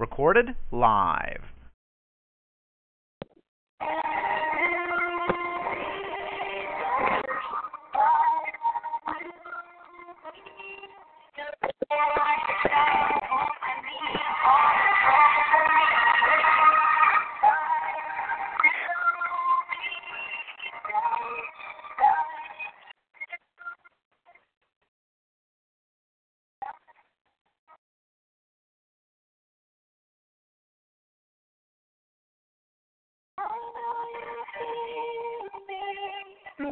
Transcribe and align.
Recorded 0.00 0.56
live. 0.72 1.44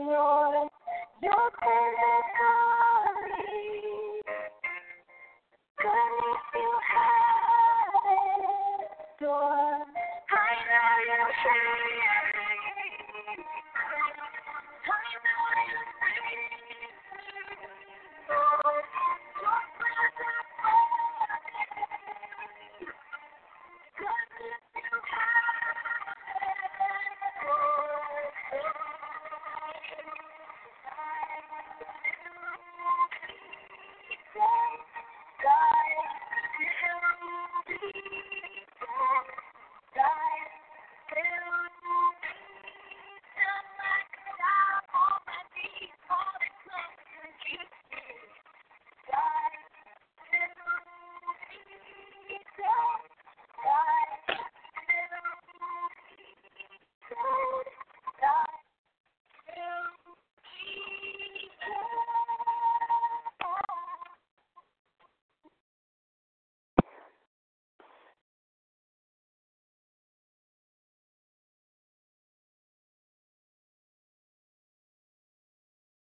Señor, 0.09 0.71
yo 1.21 1.31
te 1.61 2.78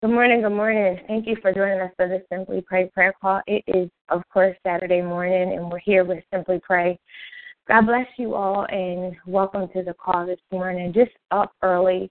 Good 0.07 0.15
morning, 0.15 0.43
good 0.43 0.51
morning. 0.51 1.01
Thank 1.09 1.27
you 1.27 1.35
for 1.43 1.53
joining 1.53 1.81
us 1.81 1.91
for 1.97 2.07
the 2.07 2.23
Simply 2.31 2.61
Pray 2.61 2.89
prayer 2.95 3.13
call. 3.21 3.43
It 3.49 3.65
is, 3.67 3.91
of 4.09 4.23
course, 4.33 4.57
Saturday 4.65 5.03
morning, 5.03 5.59
and 5.59 5.69
we're 5.69 5.81
here 5.81 6.05
with 6.05 6.23
Simply 6.33 6.61
Pray. 6.63 6.97
God 7.67 7.87
bless 7.87 8.07
you 8.17 8.37
all, 8.37 8.67
and 8.67 9.17
welcome 9.27 9.67
to 9.75 9.83
the 9.83 9.95
call 9.95 10.25
this 10.25 10.39
morning. 10.53 10.93
Just 10.93 11.11
up 11.33 11.51
early 11.61 12.09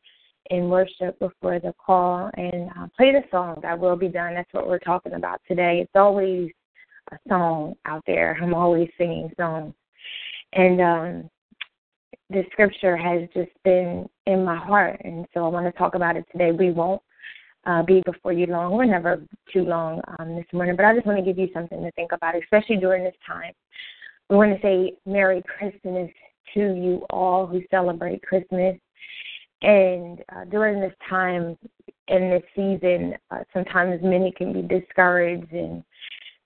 in 0.49 0.67
worship 0.67 1.17
before 1.19 1.61
the 1.61 1.73
call, 1.83 2.29
and 2.33 2.69
uh, 2.77 2.87
play 2.97 3.13
the 3.13 3.23
song. 3.31 3.63
I 3.65 3.75
will 3.75 3.95
be 3.95 4.09
done. 4.09 4.33
That's 4.33 4.51
what 4.51 4.67
we're 4.67 4.77
talking 4.79 5.13
about 5.13 5.39
today. 5.47 5.79
It's 5.79 5.95
always 5.95 6.51
a 7.13 7.17
song 7.29 7.75
out 7.85 8.03
there. 8.05 8.37
I'm 8.41 8.53
always 8.53 8.89
singing 8.97 9.31
songs, 9.37 9.73
and 10.51 10.81
um, 10.81 11.29
the 12.29 12.43
scripture 12.51 12.97
has 12.97 13.21
just 13.33 13.51
been 13.63 14.09
in 14.25 14.43
my 14.43 14.57
heart, 14.57 14.99
and 15.05 15.25
so 15.33 15.45
I 15.45 15.47
want 15.47 15.65
to 15.65 15.71
talk 15.77 15.95
about 15.95 16.17
it 16.17 16.25
today. 16.33 16.51
We 16.51 16.71
won't 16.71 17.01
uh, 17.65 17.83
be 17.83 18.01
before 18.05 18.33
you 18.33 18.45
long. 18.45 18.73
We're 18.73 18.85
never 18.85 19.21
too 19.51 19.63
long 19.63 20.01
um, 20.19 20.35
this 20.35 20.45
morning, 20.53 20.75
but 20.75 20.85
I 20.85 20.93
just 20.93 21.05
want 21.05 21.19
to 21.19 21.25
give 21.25 21.37
you 21.37 21.49
something 21.53 21.81
to 21.81 21.91
think 21.91 22.11
about, 22.11 22.35
especially 22.41 22.77
during 22.77 23.03
this 23.03 23.15
time. 23.25 23.53
We 24.29 24.37
want 24.37 24.55
to 24.55 24.61
say 24.61 24.95
Merry 25.05 25.43
Christmas 25.57 26.09
to 26.53 26.59
you 26.59 27.05
all 27.09 27.45
who 27.45 27.61
celebrate 27.69 28.21
Christmas. 28.23 28.75
And 29.61 30.21
uh, 30.35 30.45
during 30.45 30.79
this 30.79 30.93
time 31.09 31.57
in 32.07 32.29
this 32.29 32.43
season, 32.55 33.15
uh, 33.31 33.39
sometimes 33.53 34.01
many 34.03 34.31
can 34.31 34.53
be 34.53 34.61
discouraged 34.61 35.51
and 35.51 35.83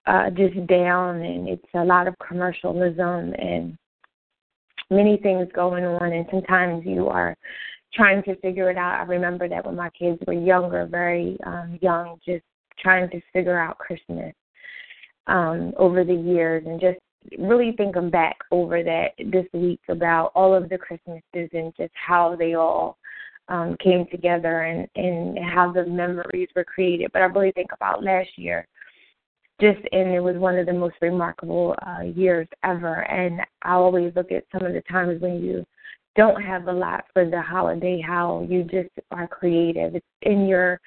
uh, 0.05 0.29
just 0.29 0.65
down, 0.67 1.17
and 1.17 1.47
it's 1.49 1.65
a 1.73 1.83
lot 1.83 2.07
of 2.07 2.15
commercialism 2.25 3.33
and 3.37 3.77
many 4.89 5.17
things 5.17 5.47
going 5.53 5.83
on. 5.83 6.13
And 6.13 6.25
sometimes 6.31 6.85
you 6.85 7.07
are 7.07 7.35
trying 7.93 8.23
to 8.23 8.35
figure 8.37 8.69
it 8.69 8.77
out. 8.77 8.99
I 8.99 9.03
remember 9.03 9.47
that 9.49 9.65
when 9.65 9.75
my 9.75 9.89
kids 9.91 10.19
were 10.27 10.33
younger, 10.33 10.85
very 10.85 11.37
um, 11.45 11.79
young, 11.81 12.19
just 12.25 12.43
trying 12.79 13.09
to 13.09 13.21
figure 13.33 13.59
out 13.59 13.77
Christmas 13.77 14.33
um, 15.27 15.73
over 15.77 16.03
the 16.03 16.13
years 16.13 16.63
and 16.65 16.79
just 16.79 16.99
really 17.37 17.73
thinking 17.77 18.09
back 18.09 18.37
over 18.51 18.83
that 18.83 19.09
this 19.31 19.45
week 19.53 19.79
about 19.89 20.31
all 20.35 20.53
of 20.55 20.69
the 20.69 20.77
Christmases 20.77 21.49
and 21.53 21.73
just 21.77 21.93
how 21.93 22.35
they 22.35 22.53
all 22.53 22.97
um, 23.49 23.75
came 23.83 24.05
together 24.11 24.61
and, 24.61 24.87
and 24.95 25.37
how 25.39 25.71
the 25.71 25.85
memories 25.85 26.49
were 26.55 26.63
created. 26.63 27.09
But 27.11 27.21
I 27.21 27.25
really 27.25 27.51
think 27.51 27.71
about 27.73 28.03
last 28.03 28.29
year. 28.37 28.67
Just 29.59 29.79
and 29.91 30.09
it 30.11 30.21
was 30.21 30.37
one 30.37 30.57
of 30.57 30.67
the 30.67 30.73
most 30.73 30.95
remarkable 31.01 31.75
uh, 31.85 32.03
years 32.03 32.47
ever. 32.63 33.01
And 33.11 33.41
I 33.63 33.73
always 33.73 34.13
look 34.15 34.31
at 34.31 34.45
some 34.53 34.65
of 34.65 34.73
the 34.73 34.81
times 34.89 35.21
when 35.21 35.43
you 35.43 35.65
don't 36.19 36.41
have 36.41 36.67
a 36.67 36.73
lot 36.73 37.05
for 37.13 37.23
the 37.29 37.41
holiday, 37.41 38.01
how 38.05 38.45
you 38.49 38.63
just 38.63 38.89
are 39.09 39.25
creative. 39.25 39.95
It's 39.95 40.05
in 40.23 40.47
your 40.47 40.81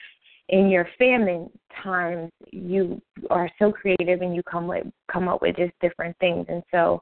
in 0.50 0.68
your 0.68 0.86
famine 0.98 1.48
times 1.82 2.30
you 2.50 3.00
are 3.30 3.48
so 3.58 3.72
creative 3.72 4.20
and 4.20 4.36
you 4.36 4.42
come 4.42 4.66
with 4.66 4.86
come 5.10 5.26
up 5.26 5.40
with 5.40 5.56
just 5.56 5.72
different 5.80 6.14
things 6.18 6.44
and 6.50 6.62
so 6.70 7.00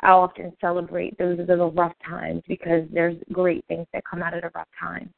I 0.00 0.10
often 0.10 0.52
celebrate 0.60 1.18
those 1.18 1.40
little 1.48 1.72
rough 1.72 1.94
times 2.08 2.42
because 2.46 2.84
there's 2.92 3.16
great 3.32 3.64
things 3.66 3.86
that 3.92 4.04
come 4.08 4.22
out 4.22 4.34
of 4.34 4.42
the 4.42 4.50
rough 4.54 4.68
times. 4.78 5.10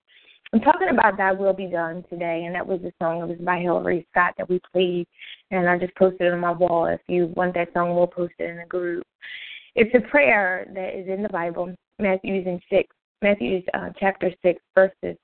I'm 0.55 0.61
talking 0.61 0.89
about 0.91 1.19
Thy 1.19 1.33
Will 1.33 1.53
Be 1.53 1.67
Done 1.67 2.05
today, 2.09 2.45
and 2.47 2.55
that 2.55 2.67
was 2.67 2.81
a 2.83 2.93
song. 3.03 3.23
It 3.23 3.29
was 3.29 3.39
by 3.39 3.59
Hillary 3.59 4.07
Scott 4.13 4.35
that 4.39 4.49
we 4.49 4.61
played, 4.73 5.07
and 5.51 5.69
I 5.69 5.79
just 5.79 5.97
posted 5.97 6.29
it 6.29 6.33
on 6.33 6.39
my 6.39 6.53
wall. 6.53 6.87
If 6.87 7.01
you 7.09 7.33
want 7.35 7.55
that 7.55 7.73
song, 7.73 7.95
we'll 7.95 8.07
post 8.07 8.35
it 8.39 8.51
in 8.51 8.59
the 8.59 8.67
group. 8.67 9.05
It's 9.75 9.95
a 9.95 10.09
prayer 10.09 10.67
that 10.75 10.97
is 10.97 11.09
in 11.09 11.23
the 11.23 11.29
Bible, 11.29 11.75
Matthew's 11.99 12.47
in 12.47 12.61
six, 12.71 12.95
Matthew's 13.23 13.65
uh, 13.75 13.91
chapter 13.99 14.31
six, 14.43 14.61
verses 14.75 15.17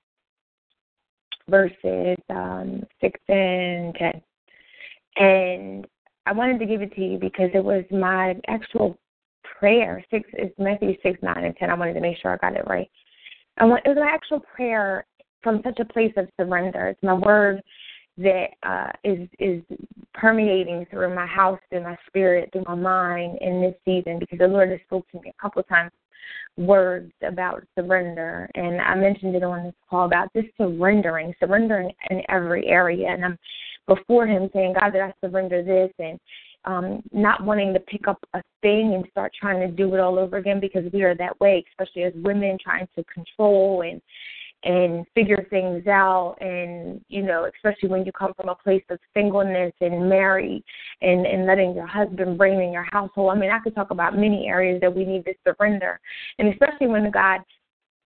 verses 1.48 2.16
um, 2.30 2.82
six 3.00 3.18
and 3.28 3.94
ten. 3.96 4.22
And 5.16 5.86
I 6.26 6.32
wanted 6.32 6.60
to 6.60 6.66
give 6.66 6.82
it 6.82 6.94
to 6.94 7.00
you 7.00 7.18
because 7.18 7.50
it 7.54 7.64
was 7.64 7.84
my 7.90 8.36
actual 8.46 8.96
prayer. 9.58 10.04
Six 10.10 10.28
is 10.38 10.50
Matthew 10.58 10.94
six, 11.02 11.18
nine, 11.22 11.44
and 11.44 11.56
ten. 11.56 11.70
I 11.70 11.74
wanted 11.74 11.94
to 11.94 12.00
make 12.00 12.18
sure 12.18 12.32
I 12.32 12.36
got 12.36 12.56
it 12.56 12.66
right. 12.66 12.88
Want 13.60 13.82
it 13.84 13.88
was 13.90 13.98
my 13.98 14.10
actual 14.10 14.40
prayer 14.40 15.04
from 15.42 15.60
such 15.64 15.80
a 15.80 15.84
place 15.84 16.12
of 16.16 16.28
surrender. 16.38 16.88
It's 16.88 17.02
my 17.02 17.14
word 17.14 17.60
that 18.16 18.48
uh, 18.62 18.90
is 19.04 19.28
is 19.38 19.62
permeating 20.14 20.86
through 20.90 21.14
my 21.14 21.26
house, 21.26 21.58
through 21.68 21.82
my 21.82 21.96
spirit, 22.06 22.50
through 22.52 22.64
my 22.66 22.74
mind 22.74 23.38
in 23.40 23.60
this 23.60 23.74
season 23.84 24.18
because 24.18 24.38
the 24.38 24.48
Lord 24.48 24.70
has 24.70 24.80
spoken 24.86 25.20
to 25.20 25.24
me 25.24 25.32
a 25.36 25.42
couple 25.42 25.62
times 25.64 25.90
words 26.56 27.12
about 27.22 27.64
surrender. 27.78 28.48
And 28.54 28.80
I 28.80 28.94
mentioned 28.94 29.34
it 29.34 29.42
on 29.42 29.64
this 29.64 29.74
call 29.88 30.06
about 30.06 30.28
just 30.34 30.48
surrendering, 30.56 31.34
surrendering 31.40 31.92
in 32.10 32.22
every 32.28 32.66
area. 32.66 33.08
And 33.08 33.24
I'm 33.24 33.38
before 33.86 34.26
Him, 34.26 34.48
saying, 34.52 34.74
God, 34.78 34.90
that 34.90 35.02
I 35.02 35.26
surrender 35.26 35.62
this, 35.62 35.92
and 35.98 36.18
um, 36.64 37.02
not 37.12 37.44
wanting 37.44 37.72
to 37.72 37.80
pick 37.80 38.06
up 38.06 38.18
a 38.34 38.42
thing 38.62 38.94
and 38.94 39.04
start 39.10 39.32
trying 39.38 39.60
to 39.60 39.74
do 39.74 39.94
it 39.94 40.00
all 40.00 40.18
over 40.18 40.36
again 40.36 40.60
because 40.60 40.84
we 40.92 41.02
are 41.02 41.14
that 41.16 41.38
way, 41.40 41.64
especially 41.70 42.02
as 42.02 42.12
women 42.16 42.58
trying 42.62 42.86
to 42.96 43.04
control 43.04 43.82
and 43.82 44.00
and 44.64 45.06
figure 45.14 45.46
things 45.50 45.86
out. 45.86 46.36
And 46.40 47.00
you 47.08 47.22
know 47.22 47.48
especially 47.54 47.88
when 47.88 48.04
you 48.04 48.12
come 48.12 48.32
from 48.34 48.48
a 48.48 48.54
place 48.54 48.84
of 48.90 48.98
singleness 49.14 49.72
and 49.80 50.08
married 50.08 50.64
and 51.02 51.26
and 51.26 51.46
letting 51.46 51.74
your 51.74 51.86
husband 51.86 52.38
reign 52.38 52.60
in 52.60 52.72
your 52.72 52.86
household. 52.90 53.32
I 53.32 53.38
mean 53.38 53.50
i 53.50 53.58
could 53.58 53.74
talk 53.74 53.90
about 53.90 54.16
many 54.16 54.48
areas 54.48 54.80
that 54.80 54.94
we 54.94 55.04
need 55.04 55.24
to 55.24 55.34
surrender. 55.46 56.00
And 56.38 56.48
especially 56.48 56.88
when 56.88 57.10
god 57.10 57.40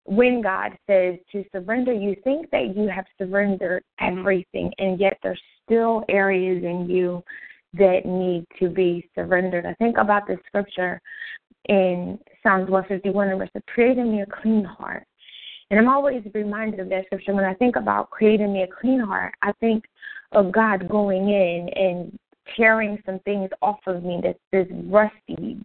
when 0.05 0.43
god 0.43 0.73
says 0.87 1.15
to 1.33 1.45
surrender 1.51 1.93
you 1.93 2.15
think 2.25 2.51
that 2.51 2.77
you 2.77 2.89
have 2.89 3.07
surrendered 3.19 3.83
mm-hmm. 4.01 4.19
everything 4.19 4.71
and 4.79 5.01
yet 5.01 5.19
there's 5.23 5.41
still 5.65 6.05
areas 6.09 6.63
in 6.63 6.89
you 6.89 7.23
that 7.79 8.07
need 8.07 8.47
to 8.61 8.69
be 8.69 9.09
surrendered. 9.15 9.67
I 9.67 9.75
think 9.75 9.97
about 9.99 10.27
the 10.27 10.37
scripture 10.47 11.01
in 11.69 12.19
psalms 12.43 12.71
151 12.71 13.29
and 13.29 13.39
verse 13.39 13.49
create 13.67 13.99
in 13.99 14.13
me 14.13 14.23
a 14.23 14.27
clean 14.27 14.65
heart 14.65 15.07
and 15.75 15.81
I'm 15.81 15.93
always 15.93 16.23
reminded 16.35 16.79
of 16.79 16.89
that 16.91 17.07
scripture 17.07 17.35
when 17.35 17.45
I 17.45 17.55
think 17.55 17.75
about 17.75 18.09
creating 18.11 18.53
me 18.53 18.63
a 18.63 18.69
clean 18.69 19.01
heart. 19.01 19.35
I 19.43 19.51
think 19.59 19.85
of 20.31 20.53
God 20.53 20.89
going 20.89 21.29
in 21.29 21.69
and 21.75 22.17
tearing 22.57 23.03
some 23.05 23.19
things 23.25 23.51
off 23.61 23.81
of 23.89 24.05
me 24.05 24.21
that's 24.23 24.39
this 24.53 24.69
rusty, 24.85 25.61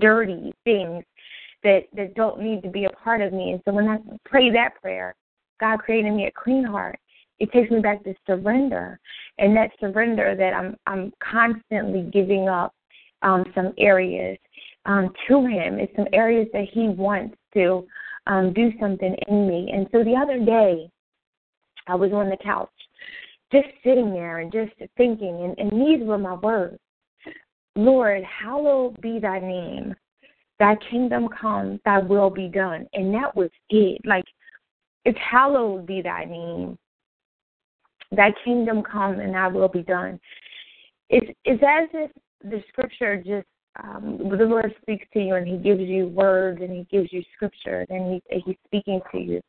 dirty 0.00 0.52
things 0.64 1.04
that 1.62 1.82
that 1.94 2.16
don't 2.16 2.40
need 2.40 2.64
to 2.64 2.68
be 2.68 2.86
a 2.86 2.90
part 2.90 3.20
of 3.20 3.32
me. 3.32 3.52
And 3.52 3.62
so 3.64 3.72
when 3.72 3.86
I 3.86 3.98
pray 4.24 4.50
that 4.50 4.70
prayer, 4.82 5.14
God 5.60 5.78
created 5.78 6.12
me 6.12 6.26
a 6.26 6.32
clean 6.32 6.64
heart, 6.64 6.98
it 7.38 7.52
takes 7.52 7.70
me 7.70 7.78
back 7.78 8.02
to 8.02 8.14
surrender. 8.26 8.98
And 9.38 9.56
that 9.56 9.70
surrender 9.78 10.34
that 10.34 10.52
I'm 10.52 10.76
I'm 10.88 11.12
constantly 11.20 12.10
giving 12.12 12.48
up 12.48 12.74
um, 13.22 13.44
some 13.54 13.72
areas 13.78 14.36
um, 14.84 15.12
to 15.28 15.46
Him. 15.46 15.78
It's 15.78 15.94
some 15.94 16.08
areas 16.12 16.48
that 16.52 16.66
He 16.72 16.88
wants 16.88 17.36
to 17.54 17.86
um, 18.26 18.52
do 18.52 18.70
something 18.80 19.14
in 19.28 19.48
me. 19.48 19.70
And 19.72 19.86
so 19.92 20.02
the 20.02 20.16
other 20.16 20.44
day, 20.44 20.90
I 21.86 21.94
was 21.94 22.12
on 22.12 22.30
the 22.30 22.36
couch, 22.42 22.70
just 23.52 23.68
sitting 23.84 24.12
there 24.12 24.38
and 24.38 24.50
just 24.50 24.72
thinking, 24.96 25.54
and, 25.58 25.58
and 25.58 25.80
these 25.80 26.06
were 26.06 26.18
my 26.18 26.34
words 26.34 26.78
Lord, 27.76 28.22
hallowed 28.24 29.00
be 29.00 29.18
thy 29.18 29.40
name. 29.40 29.94
Thy 30.60 30.76
kingdom 30.90 31.28
come, 31.28 31.80
thy 31.84 31.98
will 31.98 32.30
be 32.30 32.48
done. 32.48 32.86
And 32.92 33.12
that 33.14 33.34
was 33.34 33.50
it. 33.70 34.00
Like, 34.04 34.24
it's 35.04 35.18
hallowed 35.18 35.86
be 35.86 36.00
thy 36.00 36.24
name. 36.24 36.78
Thy 38.12 38.30
kingdom 38.44 38.82
come 38.82 39.18
and 39.18 39.34
thy 39.34 39.48
will 39.48 39.68
be 39.68 39.82
done. 39.82 40.20
It's, 41.10 41.26
it's 41.44 41.62
as 41.62 41.88
if 41.92 42.10
the 42.42 42.62
scripture 42.68 43.16
just 43.16 43.46
um, 43.82 44.18
the 44.18 44.44
Lord 44.44 44.74
speaks 44.82 45.06
to 45.12 45.20
you 45.20 45.34
and 45.34 45.46
He 45.46 45.56
gives 45.56 45.80
you 45.80 46.08
words 46.08 46.60
and 46.60 46.70
He 46.70 46.86
gives 46.90 47.12
you 47.12 47.22
scripture 47.34 47.86
and 47.88 48.20
he, 48.30 48.42
He's 48.44 48.56
speaking 48.66 49.00
to 49.12 49.18
you. 49.18 49.40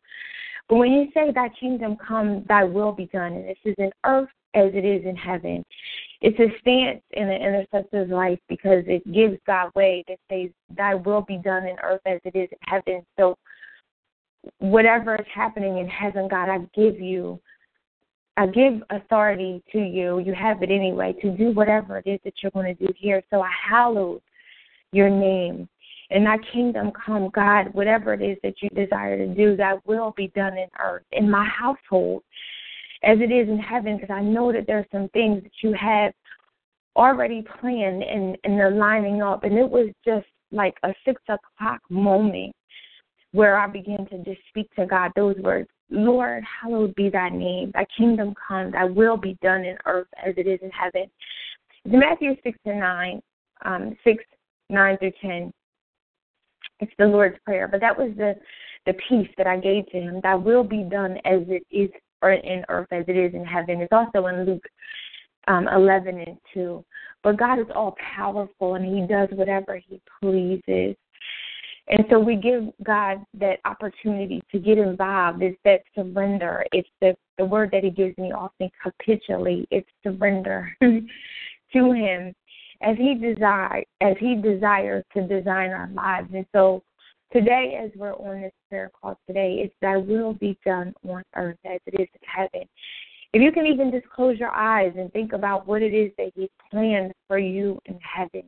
But 0.68 0.78
when 0.78 0.92
you 0.92 1.08
say, 1.14 1.32
Thy 1.32 1.50
kingdom 1.50 1.96
come, 1.96 2.44
Thy 2.48 2.64
will 2.64 2.92
be 2.92 3.06
done, 3.08 3.34
and 3.34 3.48
this 3.48 3.58
is 3.66 3.76
in 3.78 3.92
earth 4.06 4.30
as 4.56 4.72
it 4.74 4.86
is 4.86 5.06
in 5.06 5.16
heaven, 5.16 5.64
it's 6.22 6.40
a 6.40 6.48
stance 6.60 7.02
in 7.12 7.28
the 7.28 7.36
intercessor's 7.36 8.10
life 8.10 8.40
because 8.48 8.84
it 8.88 9.04
gives 9.12 9.38
God 9.46 9.72
way 9.76 10.04
that 10.08 10.18
says, 10.32 10.50
Thy 10.76 10.96
will 10.96 11.22
be 11.22 11.38
done 11.38 11.68
in 11.68 11.76
earth 11.84 12.02
as 12.06 12.20
it 12.24 12.36
is 12.36 12.50
in 12.52 12.58
heaven. 12.62 13.06
So, 13.18 13.38
whatever 14.60 15.16
is 15.16 15.26
happening 15.34 15.78
in 15.78 15.88
heaven, 15.88 16.28
God, 16.28 16.50
I 16.50 16.60
give 16.74 17.00
you 17.00 17.40
I 18.38 18.48
give 18.48 18.82
authority 18.90 19.64
to 19.72 19.80
you. 19.80 20.20
You 20.20 20.34
have 20.34 20.62
it 20.62 20.70
anyway 20.70 21.14
to 21.22 21.32
do 21.32 21.52
whatever 21.52 21.98
it 21.98 22.08
is 22.08 22.20
that 22.26 22.34
you're 22.42 22.52
going 22.52 22.76
to 22.76 22.86
do 22.86 22.92
here. 22.98 23.24
So 23.30 23.42
I 23.42 23.50
hallow 23.70 24.22
your 24.92 25.10
name. 25.10 25.70
And 26.12 26.26
thy 26.26 26.38
kingdom 26.54 26.92
come, 26.92 27.30
God, 27.34 27.74
whatever 27.74 28.14
it 28.14 28.22
is 28.22 28.38
that 28.44 28.56
you 28.62 28.70
desire 28.70 29.18
to 29.18 29.34
do, 29.34 29.56
that 29.56 29.86
will 29.88 30.14
be 30.16 30.28
done 30.36 30.58
in 30.58 30.68
earth, 30.80 31.04
in 31.12 31.32
my 31.32 31.46
household, 31.46 32.24
as 33.04 33.18
it 33.20 33.32
is 33.32 33.50
in 33.50 33.58
heaven, 33.58 33.98
because 33.98 34.14
I 34.14 34.22
know 34.22 34.52
that 34.52 34.68
there 34.68 34.80
are 34.80 34.88
some 34.92 35.10
things 35.10 35.42
that 35.44 35.52
you 35.64 35.74
have 35.74 36.14
already 36.96 37.44
planned 37.60 38.04
and, 38.04 38.38
and 38.44 38.60
they're 38.60 38.72
lining 38.72 39.22
up. 39.22 39.44
And 39.44 39.58
it 39.58 39.70
was 39.70 39.90
just 40.06 40.28
like 40.52 40.76
a 40.84 40.94
six 41.06 41.22
o'clock 41.24 41.82
moment 41.90 42.56
where 43.32 43.58
I 43.58 43.68
began 43.68 44.06
to 44.08 44.24
just 44.24 44.42
speak 44.50 44.74
to 44.76 44.86
God 44.86 45.12
those 45.16 45.36
words 45.38 45.68
Lord, 45.90 46.44
hallowed 46.44 46.96
be 46.96 47.10
thy 47.10 47.30
name. 47.30 47.72
Thy 47.74 47.86
kingdom 47.98 48.34
come, 48.48 48.72
thy 48.72 48.86
will 48.86 49.18
be 49.18 49.38
done 49.42 49.64
in 49.64 49.78
earth 49.86 50.08
as 50.26 50.34
it 50.38 50.48
is 50.48 50.60
in 50.62 50.72
heaven. 50.72 51.10
In 51.86 52.00
Matthew 52.00 52.36
6 52.44 52.58
and 52.66 52.80
9, 52.80 53.22
um, 53.66 53.96
6, 54.04 54.24
9 54.70 54.98
through 54.98 55.12
10, 55.22 55.52
it's 56.80 56.92
the 56.98 57.06
Lord's 57.06 57.38
Prayer. 57.46 57.68
But 57.68 57.82
that 57.82 57.98
was 57.98 58.12
the, 58.18 58.36
the 58.86 58.94
peace 59.08 59.30
that 59.38 59.48
I 59.48 59.58
gave 59.58 59.88
to 59.92 59.98
him. 60.00 60.20
Thy 60.22 60.36
will 60.36 60.64
be 60.64 60.84
done 60.84 61.18
as 61.26 61.42
it 61.48 61.64
is 61.72 61.90
in 62.24 62.66
earth 62.70 62.88
as 62.92 63.06
it 63.08 63.16
is 63.16 63.34
in 63.36 63.46
heaven. 63.46 63.82
It's 63.82 63.94
also 63.94 64.28
in 64.28 64.46
Luke 64.46 64.66
um, 65.48 65.68
11 65.68 66.20
and 66.20 66.38
2. 66.54 66.84
But 67.24 67.38
God 67.38 67.60
is 67.60 67.68
all 67.74 67.96
powerful 68.16 68.76
and 68.76 68.86
he 68.86 69.06
does 69.08 69.30
whatever 69.32 69.78
he 69.78 70.02
pleases. 70.22 70.96
And 71.88 72.04
so 72.10 72.20
we 72.20 72.36
give 72.36 72.64
God 72.84 73.24
that 73.36 73.60
opportunity 73.66 74.42
to 74.52 74.60
get 74.60 74.78
involved. 74.78 75.44
It's 75.44 75.58
that 75.66 75.84
surrender. 75.94 76.66
It's 76.72 76.90
the 77.02 77.16
the 77.38 77.46
word 77.46 77.70
that 77.72 77.84
He 77.84 77.92
gives 77.92 78.18
me 78.18 78.32
often 78.32 78.72
capitulate. 78.82 79.68
It's 79.70 79.90
surrender 80.04 80.76
to 80.82 81.02
Him 81.74 82.34
as 82.82 82.98
He 82.98 83.14
desire 83.16 83.84
as 84.02 84.16
He 84.20 84.36
desires 84.36 85.04
to 85.14 85.28
design 85.28 85.72
our 85.72 85.90
lives. 85.94 86.30
And 86.34 86.46
so 86.56 86.82
today, 87.32 87.80
as 87.84 87.92
we're 87.96 88.14
on 88.14 88.42
this 88.42 88.54
prayer 88.70 88.90
call 89.00 89.20
today, 89.28 89.62
it's 89.64 89.76
Thy 89.82 89.98
will 89.98 90.34
be 90.34 90.58
done 90.66 90.94
on 91.08 91.24
earth 91.36 91.60
as 91.66 91.80
it 91.86 92.02
is 92.02 92.08
in 92.14 92.28
heaven. 92.28 92.68
If 93.34 93.42
you 93.42 93.52
can 93.52 93.68
even 93.68 93.92
just 93.92 94.10
close 94.10 94.40
your 94.40 94.50
eyes 94.50 94.94
and 94.98 95.12
think 95.14 95.34
about 95.34 95.68
what 95.68 95.84
it 95.84 95.94
is 95.94 96.12
that 96.18 96.32
He 96.36 96.50
planned 96.72 97.14
for 97.28 97.38
you 97.38 97.80
in 97.86 98.00
heaven 98.00 98.44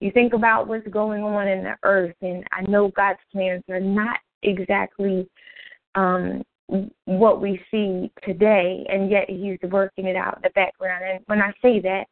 you 0.00 0.10
think 0.10 0.32
about 0.32 0.66
what's 0.66 0.86
going 0.88 1.22
on 1.22 1.46
in 1.46 1.62
the 1.62 1.76
earth, 1.82 2.16
and 2.22 2.44
I 2.52 2.62
know 2.62 2.88
God's 2.88 3.18
plans 3.32 3.62
are 3.68 3.80
not 3.80 4.18
exactly 4.42 5.28
um, 5.94 6.42
what 7.04 7.40
we 7.40 7.60
see 7.70 8.10
today, 8.24 8.86
and 8.88 9.10
yet 9.10 9.28
He's 9.28 9.58
working 9.70 10.06
it 10.06 10.16
out 10.16 10.36
in 10.36 10.42
the 10.42 10.50
background. 10.50 11.04
And 11.04 11.20
when 11.26 11.42
I 11.42 11.52
say 11.62 11.80
that, 11.80 12.04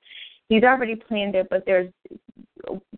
He's 0.49 0.65
already 0.65 0.97
planned 0.97 1.35
it, 1.35 1.49
but 1.51 1.65
there's 1.67 1.93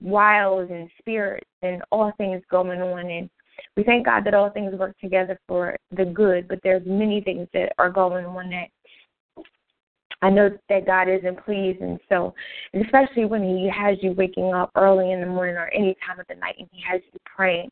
wiles 0.00 0.68
and 0.70 0.90
spirits 0.98 1.46
and 1.62 1.82
all 1.92 2.12
things 2.18 2.42
going 2.50 2.80
on, 2.80 3.10
and 3.10 3.30
we 3.76 3.84
thank 3.84 4.06
God 4.06 4.24
that 4.24 4.34
all 4.34 4.50
things 4.50 4.74
work 4.74 4.98
together 4.98 5.38
for 5.46 5.76
the 5.96 6.04
good. 6.04 6.48
But 6.48 6.60
there's 6.62 6.82
many 6.86 7.20
things 7.20 7.46
that 7.52 7.72
are 7.78 7.90
going 7.90 8.24
on 8.24 8.50
that 8.50 8.68
I 10.22 10.30
know 10.30 10.50
that 10.68 10.86
God 10.86 11.08
isn't 11.08 11.44
pleased, 11.44 11.80
and 11.80 11.98
so, 12.08 12.34
especially 12.74 13.24
when 13.24 13.42
He 13.42 13.70
has 13.74 13.96
you 14.02 14.12
waking 14.12 14.52
up 14.52 14.70
early 14.74 15.12
in 15.12 15.20
the 15.20 15.26
morning 15.26 15.56
or 15.56 15.68
any 15.68 15.96
time 16.06 16.20
of 16.20 16.26
the 16.28 16.34
night, 16.34 16.56
and 16.58 16.68
He 16.72 16.82
has 16.88 17.00
you 17.12 17.18
praying, 17.24 17.70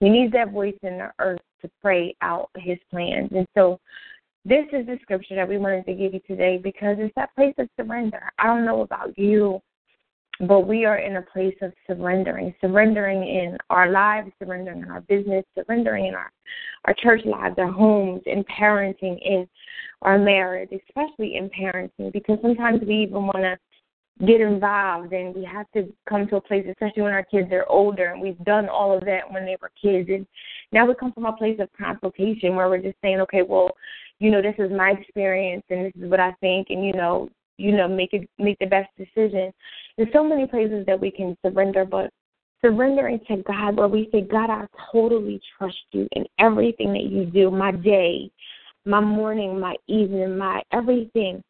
He 0.00 0.08
needs 0.08 0.32
that 0.32 0.52
voice 0.52 0.76
in 0.82 0.98
the 0.98 1.10
earth 1.18 1.40
to 1.62 1.70
pray 1.82 2.14
out 2.22 2.50
His 2.56 2.78
plans. 2.90 3.30
And 3.32 3.46
so, 3.54 3.80
this 4.44 4.64
is 4.72 4.86
the 4.86 4.98
scripture 5.02 5.34
that 5.34 5.48
we 5.48 5.58
wanted 5.58 5.84
to 5.86 5.94
give 5.94 6.14
you 6.14 6.20
today 6.26 6.58
because 6.62 6.96
it's 6.98 7.14
that 7.16 7.34
place 7.34 7.54
of 7.58 7.68
surrender. 7.76 8.30
I 8.38 8.46
don't 8.46 8.64
know 8.64 8.82
about 8.82 9.18
you, 9.18 9.60
but 10.40 10.60
we 10.60 10.84
are 10.84 10.98
in 10.98 11.16
a 11.16 11.22
place 11.22 11.56
of 11.62 11.72
surrendering, 11.86 12.54
surrendering 12.60 13.22
in 13.22 13.56
our 13.70 13.90
lives, 13.90 14.30
surrendering 14.42 14.82
in 14.82 14.90
our 14.90 15.00
business, 15.02 15.44
surrendering 15.54 16.06
in 16.06 16.14
our, 16.14 16.30
our 16.84 16.94
church 16.94 17.22
lives, 17.24 17.56
our 17.58 17.70
homes, 17.70 18.22
in 18.26 18.44
parenting, 18.44 19.18
in 19.20 19.48
our 20.02 20.18
marriage, 20.18 20.70
especially 20.88 21.36
in 21.36 21.50
parenting, 21.50 22.12
because 22.12 22.38
sometimes 22.40 22.80
we 22.86 23.02
even 23.02 23.26
want 23.26 23.38
to 23.38 23.58
get 24.26 24.40
involved 24.40 25.12
and 25.12 25.34
we 25.34 25.44
have 25.44 25.66
to 25.72 25.92
come 26.08 26.26
to 26.28 26.36
a 26.36 26.40
place, 26.40 26.66
especially 26.68 27.02
when 27.02 27.12
our 27.12 27.24
kids 27.24 27.50
are 27.52 27.66
older 27.68 28.12
and 28.12 28.20
we've 28.20 28.38
done 28.44 28.68
all 28.68 28.96
of 28.96 29.04
that 29.04 29.30
when 29.30 29.44
they 29.44 29.56
were 29.60 29.70
kids. 29.80 30.08
And 30.08 30.26
now 30.72 30.86
we 30.86 30.94
come 30.94 31.12
from 31.12 31.26
a 31.26 31.36
place 31.36 31.58
of 31.60 31.68
consultation 31.78 32.54
where 32.54 32.68
we're 32.68 32.82
just 32.82 32.96
saying, 33.02 33.20
okay, 33.20 33.42
well, 33.42 33.70
you 34.18 34.30
know, 34.30 34.42
this 34.42 34.56
is 34.58 34.70
my 34.70 34.90
experience 34.90 35.62
and 35.70 35.86
this 35.86 35.92
is 36.00 36.10
what 36.10 36.20
I 36.20 36.32
think, 36.40 36.68
and 36.70 36.84
you 36.84 36.92
know, 36.92 37.28
you 37.58 37.76
know, 37.76 37.88
make 37.88 38.12
it 38.12 38.28
make 38.38 38.58
the 38.58 38.66
best 38.66 38.88
decision. 38.96 39.52
There's 39.96 40.12
so 40.12 40.24
many 40.24 40.46
places 40.46 40.86
that 40.86 40.98
we 40.98 41.10
can 41.10 41.36
surrender, 41.44 41.84
but 41.84 42.10
surrendering 42.62 43.20
to 43.28 43.42
God 43.42 43.76
where 43.76 43.88
we 43.88 44.08
say, 44.12 44.22
God, 44.22 44.50
I 44.50 44.66
totally 44.90 45.40
trust 45.56 45.76
you 45.92 46.08
in 46.12 46.24
everything 46.38 46.92
that 46.92 47.04
you 47.04 47.26
do, 47.26 47.50
my 47.50 47.72
day, 47.72 48.30
my 48.84 49.00
morning, 49.00 49.60
my 49.60 49.76
evening, 49.86 50.38
my 50.38 50.62
everything 50.72 51.42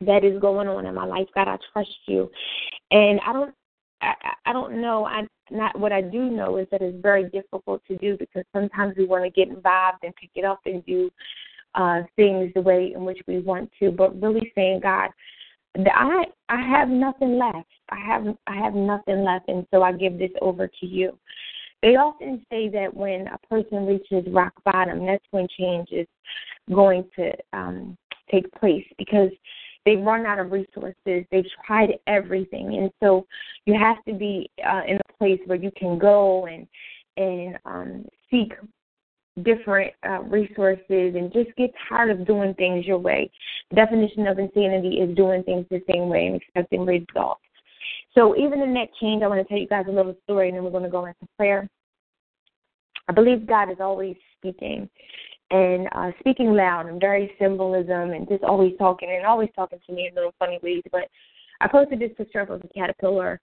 that 0.00 0.24
is 0.24 0.40
going 0.40 0.68
on 0.68 0.86
in 0.86 0.94
my 0.94 1.04
life. 1.04 1.26
God, 1.34 1.48
I 1.48 1.58
trust 1.72 1.96
you. 2.06 2.30
And 2.90 3.20
I 3.26 3.32
don't 3.32 3.54
I, 4.00 4.14
I 4.46 4.52
don't 4.52 4.80
know. 4.80 5.04
I 5.04 5.26
not 5.50 5.78
what 5.78 5.92
I 5.92 6.00
do 6.00 6.30
know 6.30 6.58
is 6.58 6.66
that 6.70 6.82
it's 6.82 7.00
very 7.02 7.28
difficult 7.30 7.82
to 7.88 7.96
do 7.96 8.16
because 8.16 8.44
sometimes 8.54 8.94
we 8.96 9.06
want 9.06 9.24
to 9.24 9.30
get 9.30 9.48
involved 9.48 9.98
and 10.04 10.14
pick 10.16 10.30
it 10.34 10.44
up 10.44 10.60
and 10.66 10.84
do 10.86 11.10
uh, 11.78 12.02
things 12.16 12.52
the 12.54 12.60
way 12.60 12.92
in 12.94 13.04
which 13.04 13.20
we 13.26 13.38
want 13.38 13.70
to, 13.78 13.90
but 13.90 14.20
really 14.20 14.52
saying, 14.54 14.80
God, 14.80 15.10
I 15.76 16.24
I 16.48 16.60
have 16.60 16.88
nothing 16.88 17.38
left. 17.38 17.68
I 17.90 18.00
have 18.00 18.26
I 18.46 18.56
have 18.56 18.74
nothing 18.74 19.22
left, 19.24 19.48
and 19.48 19.66
so 19.72 19.82
I 19.82 19.92
give 19.92 20.18
this 20.18 20.32
over 20.42 20.66
to 20.66 20.86
you. 20.86 21.16
They 21.80 21.94
often 21.94 22.44
say 22.50 22.68
that 22.70 22.92
when 22.92 23.28
a 23.28 23.38
person 23.46 23.86
reaches 23.86 24.24
rock 24.32 24.52
bottom, 24.64 25.06
that's 25.06 25.24
when 25.30 25.46
change 25.56 25.88
is 25.92 26.08
going 26.74 27.08
to 27.14 27.32
um, 27.52 27.96
take 28.28 28.50
place 28.52 28.84
because 28.98 29.30
they've 29.84 30.00
run 30.00 30.26
out 30.26 30.40
of 30.40 30.50
resources. 30.50 31.24
They've 31.30 31.46
tried 31.64 31.90
everything, 32.08 32.76
and 32.78 32.90
so 33.00 33.24
you 33.66 33.74
have 33.74 34.04
to 34.06 34.14
be 34.14 34.50
uh, 34.68 34.82
in 34.88 34.96
a 34.96 35.18
place 35.18 35.40
where 35.46 35.58
you 35.58 35.70
can 35.76 35.96
go 35.96 36.46
and 36.46 36.66
and 37.16 37.56
um, 37.64 38.04
seek 38.30 38.52
different 39.44 39.92
uh, 40.08 40.22
resources 40.22 41.14
and 41.14 41.32
just 41.32 41.54
get 41.56 41.70
tired 41.88 42.10
of 42.10 42.26
doing 42.26 42.54
things 42.54 42.86
your 42.86 42.98
way. 42.98 43.30
The 43.70 43.76
definition 43.76 44.26
of 44.26 44.38
insanity 44.38 44.98
is 45.00 45.16
doing 45.16 45.42
things 45.42 45.66
the 45.70 45.82
same 45.90 46.08
way 46.08 46.26
and 46.26 46.36
expecting 46.36 46.86
results. 46.86 47.40
So 48.14 48.36
even 48.36 48.60
in 48.60 48.74
that 48.74 48.88
change, 49.00 49.22
I 49.22 49.28
want 49.28 49.40
to 49.40 49.48
tell 49.48 49.58
you 49.58 49.68
guys 49.68 49.84
a 49.88 49.92
little 49.92 50.16
story, 50.24 50.48
and 50.48 50.56
then 50.56 50.64
we're 50.64 50.70
going 50.70 50.82
to 50.82 50.88
go 50.88 51.04
into 51.04 51.26
prayer. 51.36 51.68
I 53.08 53.12
believe 53.12 53.46
God 53.46 53.70
is 53.70 53.78
always 53.80 54.16
speaking 54.36 54.88
and 55.50 55.88
uh, 55.92 56.10
speaking 56.20 56.52
loud 56.54 56.86
and 56.86 57.00
very 57.00 57.32
symbolism 57.38 58.10
and 58.12 58.28
just 58.28 58.44
always 58.44 58.72
talking 58.78 59.10
and 59.10 59.24
always 59.24 59.48
talking 59.56 59.78
to 59.86 59.92
me 59.92 60.08
in 60.08 60.14
little 60.14 60.34
funny 60.38 60.58
ways. 60.62 60.82
But 60.92 61.08
I 61.60 61.68
posted 61.68 62.00
this 62.00 62.12
picture 62.16 62.40
of 62.40 62.50
a 62.50 62.60
caterpillar 62.74 63.40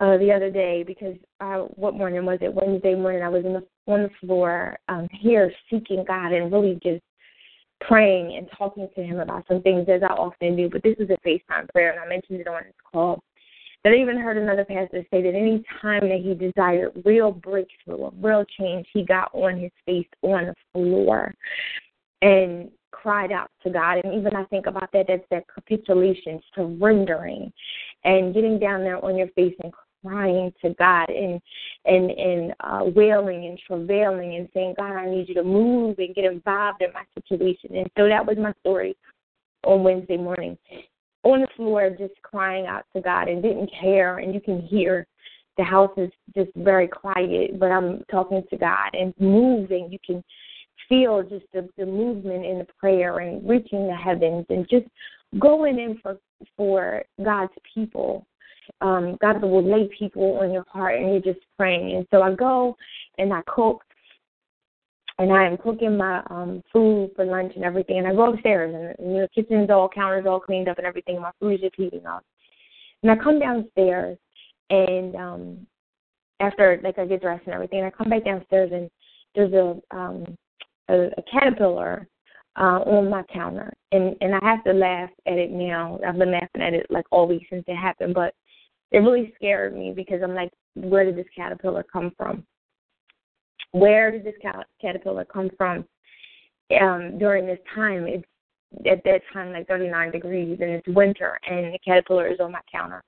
uh, 0.00 0.18
the 0.18 0.32
other 0.32 0.50
day 0.50 0.82
because 0.86 1.16
uh, 1.40 1.60
what 1.76 1.94
morning 1.94 2.24
was 2.24 2.38
it? 2.42 2.52
Wednesday 2.52 2.94
morning. 2.94 3.22
I 3.22 3.28
was 3.28 3.44
in 3.44 3.54
the, 3.54 3.66
on 3.86 4.02
the 4.04 4.10
floor 4.20 4.78
um, 4.88 5.08
here 5.10 5.52
seeking 5.70 6.04
God 6.06 6.32
and 6.32 6.52
really 6.52 6.78
just 6.82 7.02
praying 7.80 8.36
and 8.36 8.48
talking 8.56 8.88
to 8.94 9.02
Him 9.02 9.20
about 9.20 9.44
some 9.48 9.62
things 9.62 9.86
as 9.88 10.02
I 10.02 10.12
often 10.12 10.56
do. 10.56 10.68
But 10.68 10.82
this 10.82 10.96
is 10.98 11.08
a 11.10 11.28
FaceTime 11.28 11.68
prayer, 11.70 11.92
and 11.92 12.00
I 12.00 12.08
mentioned 12.08 12.40
it 12.40 12.48
on 12.48 12.64
this 12.64 12.74
call. 12.90 13.22
But 13.82 13.92
I 13.92 13.96
even 13.96 14.18
heard 14.18 14.36
another 14.36 14.64
pastor 14.64 15.06
say 15.10 15.22
that 15.22 15.34
any 15.34 15.62
time 15.80 16.08
that 16.08 16.20
he 16.20 16.34
desired 16.34 16.90
real 17.04 17.30
breakthrough, 17.30 18.10
real 18.20 18.44
change, 18.58 18.86
he 18.92 19.04
got 19.04 19.30
on 19.32 19.60
his 19.60 19.70
face 19.86 20.08
on 20.22 20.46
the 20.46 20.54
floor 20.72 21.32
and 22.20 22.70
cried 22.90 23.30
out 23.30 23.50
to 23.62 23.70
God. 23.70 23.98
And 24.02 24.14
even 24.14 24.34
I 24.34 24.44
think 24.46 24.66
about 24.66 24.90
that, 24.92 25.06
that's 25.06 25.22
that 25.30 25.44
capitulation, 25.54 26.40
surrendering, 26.54 27.52
and 28.04 28.34
getting 28.34 28.58
down 28.58 28.80
there 28.80 29.04
on 29.04 29.16
your 29.16 29.28
face 29.28 29.54
and 29.62 29.72
crying 30.06 30.52
to 30.62 30.74
God 30.74 31.08
and 31.08 31.40
and 31.84 32.10
and 32.10 32.54
uh, 32.60 32.84
wailing 32.94 33.46
and 33.46 33.60
travailing 33.66 34.36
and 34.36 34.48
saying, 34.54 34.74
God, 34.76 34.92
I 34.92 35.10
need 35.10 35.28
you 35.28 35.34
to 35.34 35.44
move 35.44 35.98
and 35.98 36.14
get 36.14 36.24
involved 36.24 36.82
in 36.82 36.92
my 36.92 37.02
situation. 37.14 37.76
And 37.76 37.90
so 37.96 38.08
that 38.08 38.24
was 38.24 38.36
my 38.38 38.52
story 38.60 38.96
on 39.64 39.82
Wednesday 39.82 40.16
morning, 40.16 40.56
on 41.24 41.40
the 41.40 41.48
floor, 41.56 41.90
just 41.90 42.14
crying 42.22 42.66
out 42.66 42.84
to 42.94 43.02
God 43.02 43.28
and 43.28 43.42
didn't 43.42 43.70
care. 43.80 44.18
And 44.18 44.34
you 44.34 44.40
can 44.40 44.60
hear 44.60 45.06
the 45.56 45.64
house 45.64 45.92
is 45.96 46.10
just 46.36 46.50
very 46.56 46.86
quiet, 46.86 47.58
but 47.58 47.70
I'm 47.70 48.04
talking 48.10 48.42
to 48.50 48.56
God 48.56 48.90
and 48.92 49.14
moving. 49.18 49.88
You 49.90 49.98
can 50.04 50.22
feel 50.88 51.22
just 51.22 51.46
the, 51.52 51.68
the 51.76 51.86
movement 51.86 52.44
in 52.44 52.58
the 52.58 52.66
prayer 52.78 53.18
and 53.18 53.48
reaching 53.48 53.86
the 53.88 53.96
heavens 53.96 54.46
and 54.50 54.68
just 54.68 54.86
going 55.38 55.78
in 55.78 55.98
for 56.02 56.18
for 56.56 57.02
God's 57.24 57.52
people 57.74 58.26
um, 58.80 59.16
God 59.20 59.42
will 59.42 59.62
lay 59.62 59.88
people 59.98 60.38
on 60.40 60.52
your 60.52 60.64
heart 60.68 60.96
and 60.96 61.10
you're 61.10 61.34
just 61.34 61.44
praying. 61.56 61.96
And 61.96 62.06
so 62.10 62.22
I 62.22 62.34
go 62.34 62.76
and 63.18 63.32
I 63.32 63.42
cook 63.46 63.82
and 65.18 65.32
I 65.32 65.46
am 65.46 65.56
cooking 65.56 65.96
my 65.96 66.22
um 66.28 66.62
food 66.72 67.10
for 67.16 67.24
lunch 67.24 67.52
and 67.56 67.64
everything 67.64 67.98
and 67.98 68.06
I 68.06 68.14
go 68.14 68.32
upstairs 68.32 68.74
and 68.74 69.08
you 69.08 69.14
know, 69.14 69.22
the 69.22 69.42
kitchen's 69.42 69.70
all 69.70 69.88
counters 69.88 70.26
all 70.26 70.40
cleaned 70.40 70.68
up 70.68 70.78
and 70.78 70.86
everything, 70.86 71.20
my 71.20 71.30
food 71.40 71.54
is 71.54 71.60
just 71.60 71.76
heating 71.76 72.06
up. 72.06 72.22
And 73.02 73.10
I 73.10 73.16
come 73.16 73.38
downstairs 73.38 74.18
and 74.70 75.14
um 75.16 75.66
after 76.40 76.80
like 76.82 76.98
I 76.98 77.06
get 77.06 77.22
dressed 77.22 77.46
and 77.46 77.54
everything 77.54 77.78
and 77.78 77.88
I 77.88 77.90
come 77.90 78.10
back 78.10 78.24
downstairs 78.24 78.70
and 78.72 78.90
there's 79.34 79.52
a 79.52 79.96
um 79.96 80.36
a, 80.88 81.06
a 81.16 81.22
caterpillar 81.30 82.06
uh, 82.58 82.80
on 82.86 83.10
my 83.10 83.22
counter, 83.24 83.72
and 83.92 84.16
and 84.20 84.34
I 84.34 84.38
have 84.42 84.64
to 84.64 84.72
laugh 84.72 85.10
at 85.26 85.38
it 85.38 85.50
now. 85.50 85.98
I've 86.06 86.18
been 86.18 86.32
laughing 86.32 86.62
at 86.62 86.74
it 86.74 86.86
like 86.90 87.04
all 87.10 87.28
week 87.28 87.46
since 87.50 87.64
it 87.66 87.76
happened, 87.76 88.14
but 88.14 88.34
it 88.92 88.98
really 88.98 89.32
scared 89.36 89.76
me 89.76 89.92
because 89.94 90.22
I'm 90.22 90.34
like, 90.34 90.50
where 90.74 91.04
did 91.04 91.16
this 91.16 91.26
caterpillar 91.34 91.84
come 91.90 92.12
from? 92.16 92.44
Where 93.72 94.10
did 94.10 94.24
this 94.24 94.34
caterpillar 94.80 95.24
come 95.24 95.50
from? 95.56 95.84
Um, 96.80 97.18
during 97.18 97.46
this 97.46 97.58
time, 97.74 98.06
it's 98.06 98.24
at 98.90 99.02
that 99.04 99.22
time 99.32 99.52
like 99.52 99.68
39 99.68 100.12
degrees 100.12 100.58
and 100.60 100.70
it's 100.70 100.88
winter, 100.88 101.38
and 101.48 101.74
the 101.74 101.78
caterpillar 101.84 102.26
is 102.26 102.40
on 102.40 102.52
my 102.52 102.60
counter. 102.70 103.02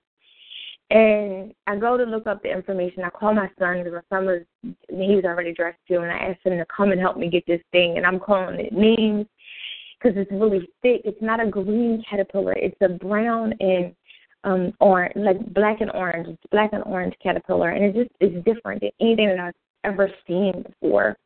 And 0.90 1.52
I 1.66 1.76
go 1.76 1.98
to 1.98 2.04
look 2.04 2.26
up 2.26 2.42
the 2.42 2.50
information. 2.50 3.04
I 3.04 3.10
call 3.10 3.34
my 3.34 3.50
son 3.58 3.84
because 3.84 3.92
my 3.92 4.16
son 4.16 4.26
was 4.26 4.42
he 4.62 5.16
was 5.16 5.24
already 5.24 5.52
dressed 5.52 5.78
too, 5.86 6.00
and 6.00 6.10
I 6.10 6.16
asked 6.16 6.44
him 6.44 6.56
to 6.56 6.66
come 6.74 6.92
and 6.92 7.00
help 7.00 7.18
me 7.18 7.28
get 7.28 7.46
this 7.46 7.60
thing. 7.72 7.98
And 7.98 8.06
I'm 8.06 8.18
calling 8.18 8.58
it 8.58 8.72
names 8.72 9.26
because 10.00 10.16
it's 10.16 10.30
really 10.32 10.68
thick. 10.82 11.02
It's 11.04 11.20
not 11.20 11.40
a 11.40 11.46
green 11.46 12.02
caterpillar. 12.08 12.52
It's 12.54 12.80
a 12.80 12.88
brown 12.88 13.52
and 13.60 13.94
um 14.44 14.72
orange 14.80 15.12
like 15.16 15.38
black 15.52 15.80
and 15.80 15.90
orange 15.92 16.38
black 16.50 16.70
and 16.72 16.84
orange 16.84 17.14
caterpillar 17.22 17.70
and 17.70 17.84
it 17.84 17.94
just 17.94 18.14
is 18.20 18.44
different 18.44 18.80
than 18.80 18.90
anything 19.00 19.28
that 19.28 19.40
I've 19.40 19.54
ever 19.84 20.10
seen 20.26 20.64
before. 20.80 21.16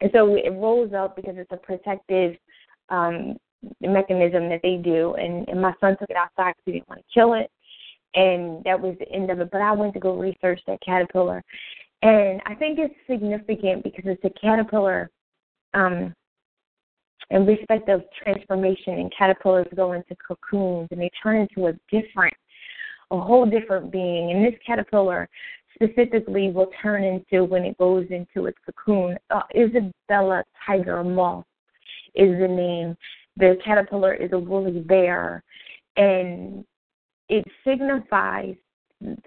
And 0.00 0.10
so 0.14 0.34
it 0.34 0.50
rolls 0.50 0.92
up 0.92 1.16
because 1.16 1.34
it's 1.36 1.52
a 1.52 1.56
protective 1.56 2.36
um 2.88 3.36
mechanism 3.80 4.48
that 4.48 4.60
they 4.62 4.76
do 4.76 5.14
and, 5.14 5.48
and 5.48 5.60
my 5.60 5.74
son 5.80 5.96
took 5.98 6.10
it 6.10 6.16
outside 6.16 6.54
because 6.56 6.62
he 6.64 6.72
didn't 6.72 6.88
want 6.88 7.00
to 7.00 7.14
kill 7.14 7.34
it 7.34 7.50
and 8.14 8.64
that 8.64 8.80
was 8.80 8.96
the 8.98 9.08
end 9.12 9.30
of 9.30 9.38
it. 9.38 9.50
But 9.52 9.60
I 9.60 9.70
went 9.72 9.94
to 9.94 10.00
go 10.00 10.16
research 10.16 10.60
that 10.66 10.80
caterpillar 10.84 11.44
and 12.02 12.40
I 12.46 12.54
think 12.54 12.78
it's 12.78 12.94
significant 13.08 13.84
because 13.84 14.04
it's 14.06 14.24
a 14.24 14.40
caterpillar 14.40 15.10
um 15.74 16.14
in 17.30 17.46
respect 17.46 17.88
of 17.88 18.02
transformation 18.22 18.94
and 18.94 19.12
caterpillars 19.16 19.66
go 19.76 19.92
into 19.92 20.16
cocoons 20.16 20.88
and 20.90 21.00
they 21.00 21.10
turn 21.22 21.36
into 21.36 21.68
a 21.68 21.72
different 21.90 22.34
a 23.12 23.20
whole 23.20 23.44
different 23.44 23.90
being. 23.90 24.30
And 24.30 24.44
this 24.44 24.58
caterpillar 24.64 25.28
specifically 25.74 26.50
will 26.50 26.70
turn 26.80 27.02
into 27.02 27.44
when 27.44 27.64
it 27.64 27.76
goes 27.78 28.06
into 28.10 28.46
its 28.46 28.58
cocoon 28.64 29.18
uh, 29.30 29.42
isabella 29.56 30.44
tiger 30.64 31.02
moth 31.02 31.44
is 32.14 32.38
the 32.38 32.48
name. 32.48 32.96
The 33.36 33.56
caterpillar 33.64 34.14
is 34.14 34.32
a 34.32 34.38
woolly 34.38 34.80
bear. 34.80 35.42
And 35.96 36.64
it 37.28 37.44
signifies 37.64 38.54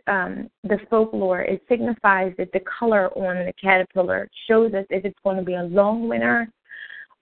um, 0.07 0.49
the 0.63 0.77
folklore, 0.89 1.41
it 1.41 1.61
signifies 1.67 2.33
that 2.37 2.51
the 2.51 2.61
color 2.79 3.09
on 3.17 3.45
the 3.45 3.53
caterpillar 3.53 4.29
shows 4.47 4.73
us 4.73 4.85
if 4.89 5.03
it's 5.03 5.17
going 5.23 5.37
to 5.37 5.43
be 5.43 5.55
a 5.55 5.63
long 5.63 6.07
winter 6.07 6.47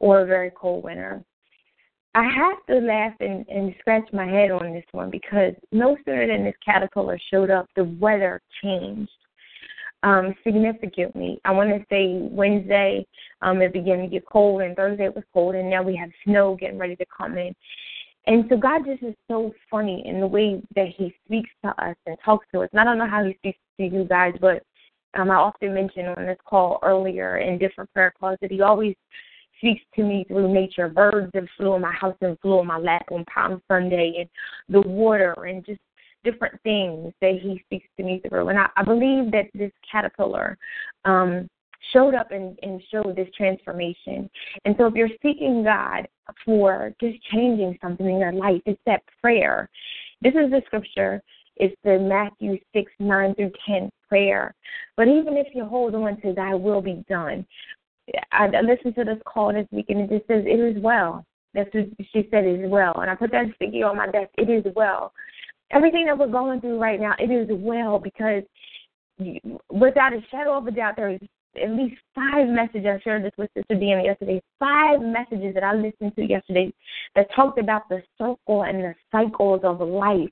or 0.02 0.22
a 0.22 0.26
very 0.26 0.52
cold 0.52 0.84
winter. 0.84 1.24
I 2.14 2.24
have 2.24 2.66
to 2.68 2.86
laugh 2.86 3.14
and, 3.22 3.48
and 3.48 3.74
scratch 3.80 4.08
my 4.12 4.26
head 4.26 4.52
on 4.52 4.74
this 4.74 4.84
one 4.92 5.10
because 5.10 5.54
no 5.72 5.96
sooner 6.04 6.28
than 6.28 6.44
this 6.44 6.56
caterpillar 6.66 7.18
showed 7.32 7.50
up, 7.50 7.68
the 7.76 7.86
weather 7.86 8.42
changed 8.62 9.10
um, 10.04 10.36
significantly. 10.44 11.40
I 11.46 11.52
want 11.52 11.70
to 11.70 11.86
say 11.90 12.18
Wednesday 12.20 13.06
um, 13.42 13.62
it 13.62 13.72
began 13.72 14.00
to 14.00 14.08
get 14.08 14.26
cold, 14.26 14.62
and 14.62 14.76
Thursday 14.76 15.06
it 15.06 15.16
was 15.16 15.24
cold, 15.34 15.56
and 15.56 15.70
now 15.70 15.84
we 15.84 15.96
have 15.96 16.10
snow 16.26 16.58
getting 16.60 16.80
ready 16.80 16.96
to 16.98 17.06
come 17.16 17.38
in. 17.38 17.56
And 18.28 18.46
so 18.50 18.58
God 18.58 18.82
just 18.86 19.04
is 19.04 19.16
so 19.30 19.54
funny 19.70 20.04
in 20.06 20.20
the 20.20 20.28
way 20.28 20.62
that 20.76 20.88
He 20.96 21.14
speaks 21.26 21.50
to 21.64 21.70
us 21.82 21.96
and 22.06 22.18
talks 22.26 22.46
to 22.54 22.62
us. 22.62 22.70
And 22.72 22.82
I 22.82 22.84
don't 22.84 22.98
know 22.98 23.10
how 23.10 23.24
He 23.24 23.36
speaks 23.36 23.60
to 23.78 23.86
you 23.86 24.04
guys, 24.04 24.34
but 24.42 24.64
um, 25.14 25.32
I 25.32 25.36
often 25.36 25.74
mentioned 25.74 26.08
on 26.10 26.26
this 26.26 26.38
call 26.46 26.80
earlier 26.84 27.38
in 27.38 27.58
different 27.58 27.92
prayer 27.94 28.14
calls 28.20 28.38
that 28.42 28.52
He 28.52 28.62
always 28.62 28.96
speaks 29.62 29.82
to 29.96 30.04
me 30.04 30.26
through 30.28 30.52
nature. 30.52 30.90
Birds 30.90 31.30
that 31.34 31.44
flew 31.56 31.76
in 31.76 31.82
my 31.82 31.94
house 31.94 32.18
and 32.22 32.38
flew 32.40 32.60
in 32.60 32.68
my 32.68 32.78
lap 32.78 33.06
on 33.12 33.24
Palm 33.26 33.62
Sunday, 33.68 34.16
and 34.20 34.30
the 34.70 34.82
water, 34.88 35.34
and 35.46 35.66
just 35.66 35.80
different 36.24 36.60
things 36.64 37.14
that 37.22 37.40
he 37.42 37.62
speaks 37.66 37.88
to 37.98 38.04
me 38.04 38.22
through. 38.28 38.50
And 38.50 38.60
I, 38.60 38.68
I 38.76 38.84
believe 38.84 39.32
that 39.32 39.46
this 39.54 39.72
caterpillar 39.90 40.58
um, 41.06 41.50
showed 41.94 42.16
up 42.16 42.32
and, 42.32 42.58
and 42.62 42.82
showed 42.92 43.16
this 43.16 43.30
transformation. 43.36 44.30
And 44.66 44.76
so 44.78 44.86
if 44.88 44.94
you're 44.96 45.10
seeking 45.22 45.64
God 45.64 46.08
for 46.46 46.94
just 47.02 47.18
changing 47.32 47.78
something 47.82 48.08
in 48.08 48.20
your 48.20 48.34
life, 48.34 48.62
it's 48.66 48.82
that 48.86 49.04
prayer. 49.22 49.70
This 50.22 50.34
is 50.34 50.52
the 50.52 50.62
scripture. 50.66 51.22
It's 51.58 51.76
the 51.84 52.00
Matthew 52.00 52.58
6, 52.74 52.92
9 53.00 53.36
through 53.36 53.52
10 53.68 53.90
prayer. 54.08 54.54
But 54.98 55.08
even 55.08 55.38
if 55.38 55.48
you 55.54 55.66
hold 55.66 55.96
on 55.96 56.20
to 56.22 56.34
thy 56.34 56.54
will 56.54 56.82
be 56.82 57.04
done, 57.10 57.46
I, 58.32 58.48
listened 58.62 58.96
to 58.96 59.04
this 59.04 59.22
call 59.26 59.54
this 59.54 59.68
week 59.72 59.88
and 59.90 60.02
it 60.02 60.10
just 60.10 60.28
says, 60.28 60.44
It 60.46 60.60
is 60.60 60.82
well. 60.82 61.26
That's 61.54 61.74
what 61.74 61.86
she 62.14 62.28
said, 62.32 62.46
It 62.46 62.66
is 62.66 62.70
well. 62.70 62.94
And 63.02 63.10
I 63.10 63.16
put 63.16 63.32
that 63.32 63.46
sticky 63.56 63.84
on 63.84 63.98
my 63.98 64.08
desk, 64.08 64.30
It 64.38 64.50
is 64.50 64.72
well. 64.76 65.14
Everything 65.72 66.06
that 66.06 66.18
we're 66.18 66.28
going 66.28 66.60
through 66.62 66.80
right 66.80 67.00
now, 67.00 67.14
it 67.18 67.32
is 67.32 67.48
well 67.50 68.00
because 68.00 68.44
without 69.70 70.14
a 70.14 70.20
shadow 70.30 70.58
of 70.58 70.68
a 70.68 70.72
doubt, 70.72 70.96
there 70.98 71.12
is 71.12 71.20
at 71.62 71.70
least 71.72 71.96
five 72.16 72.48
messages. 72.48 72.88
I 72.88 73.00
shared 73.04 73.24
this 73.24 73.32
with 73.38 73.50
Sister 73.56 73.76
DM 73.76 74.04
yesterday. 74.04 74.42
Five 74.60 75.02
messages 75.02 75.54
that 75.54 75.64
I 75.64 75.74
listened 75.76 76.16
to 76.16 76.24
yesterday 76.24 76.74
that 77.16 77.28
talked 77.36 77.60
about 77.60 77.90
the 77.90 78.02
circle 78.18 78.64
and 78.64 78.84
the 78.84 78.96
cycles 79.12 79.62
of 79.64 79.80
life. 79.80 80.30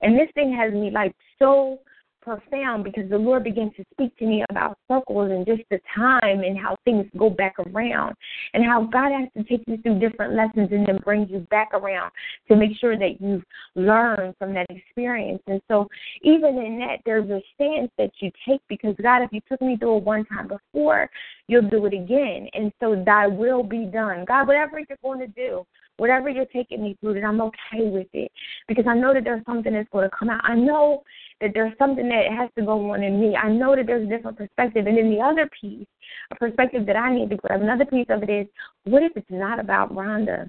And 0.00 0.18
this 0.18 0.28
thing 0.34 0.56
has 0.56 0.72
me 0.72 0.90
like 0.90 1.14
so 1.38 1.78
profound 2.22 2.84
because 2.84 3.10
the 3.10 3.18
Lord 3.18 3.44
began 3.44 3.70
to 3.76 3.84
speak 3.92 4.16
to 4.18 4.24
me 4.24 4.44
about 4.48 4.78
circles 4.88 5.30
and 5.30 5.44
just 5.44 5.62
the 5.70 5.80
time 5.94 6.40
and 6.40 6.58
how 6.58 6.76
things 6.84 7.06
go 7.18 7.28
back 7.28 7.54
around 7.58 8.14
and 8.54 8.64
how 8.64 8.84
God 8.84 9.12
has 9.12 9.28
to 9.36 9.44
take 9.44 9.64
you 9.66 9.76
through 9.78 9.98
different 9.98 10.34
lessons 10.34 10.68
and 10.72 10.86
then 10.86 10.98
bring 11.04 11.28
you 11.28 11.40
back 11.50 11.70
around 11.74 12.10
to 12.48 12.56
make 12.56 12.76
sure 12.78 12.96
that 12.98 13.20
you've 13.20 13.42
learned 13.74 14.34
from 14.38 14.54
that 14.54 14.66
experience. 14.70 15.42
And 15.46 15.60
so 15.68 15.88
even 16.22 16.56
in 16.58 16.78
that 16.78 17.00
there's 17.04 17.28
a 17.30 17.42
stance 17.54 17.90
that 17.98 18.10
you 18.20 18.30
take 18.48 18.60
because 18.68 18.94
God, 19.02 19.22
if 19.22 19.32
you 19.32 19.40
took 19.48 19.60
me 19.60 19.76
through 19.76 19.98
it 19.98 20.04
one 20.04 20.24
time 20.26 20.48
before, 20.48 21.10
you'll 21.48 21.68
do 21.68 21.84
it 21.86 21.94
again. 21.94 22.48
And 22.54 22.72
so 22.80 23.02
thy 23.04 23.26
will 23.26 23.62
be 23.62 23.84
done. 23.84 24.24
God, 24.26 24.46
whatever 24.46 24.78
you're 24.78 24.98
going 25.02 25.20
to 25.20 25.26
do, 25.26 25.66
whatever 25.96 26.28
you're 26.28 26.46
taking 26.46 26.82
me 26.82 26.96
through, 27.00 27.14
that 27.14 27.24
I'm 27.24 27.40
okay 27.40 27.88
with 27.88 28.08
it 28.12 28.30
because 28.68 28.84
I 28.88 28.94
know 28.94 29.14
that 29.14 29.24
there's 29.24 29.44
something 29.44 29.72
that's 29.72 29.88
going 29.90 30.08
to 30.08 30.16
come 30.16 30.30
out. 30.30 30.40
I 30.44 30.54
know 30.54 31.02
that 31.40 31.50
there's 31.54 31.76
something 31.78 32.08
that 32.08 32.26
has 32.36 32.50
to 32.58 32.64
go 32.64 32.90
on 32.90 33.02
in 33.02 33.20
me. 33.20 33.36
I 33.36 33.48
know 33.48 33.76
that 33.76 33.86
there's 33.86 34.06
a 34.06 34.10
different 34.10 34.38
perspective. 34.38 34.86
And 34.86 34.96
then 34.96 35.10
the 35.10 35.20
other 35.20 35.48
piece, 35.60 35.86
a 36.30 36.34
perspective 36.36 36.86
that 36.86 36.96
I 36.96 37.14
need 37.14 37.30
to 37.30 37.36
grab, 37.36 37.62
another 37.62 37.84
piece 37.84 38.06
of 38.08 38.22
it 38.22 38.30
is 38.30 38.46
what 38.84 39.02
if 39.02 39.12
it's 39.16 39.30
not 39.30 39.58
about 39.58 39.94
Rhonda? 39.94 40.48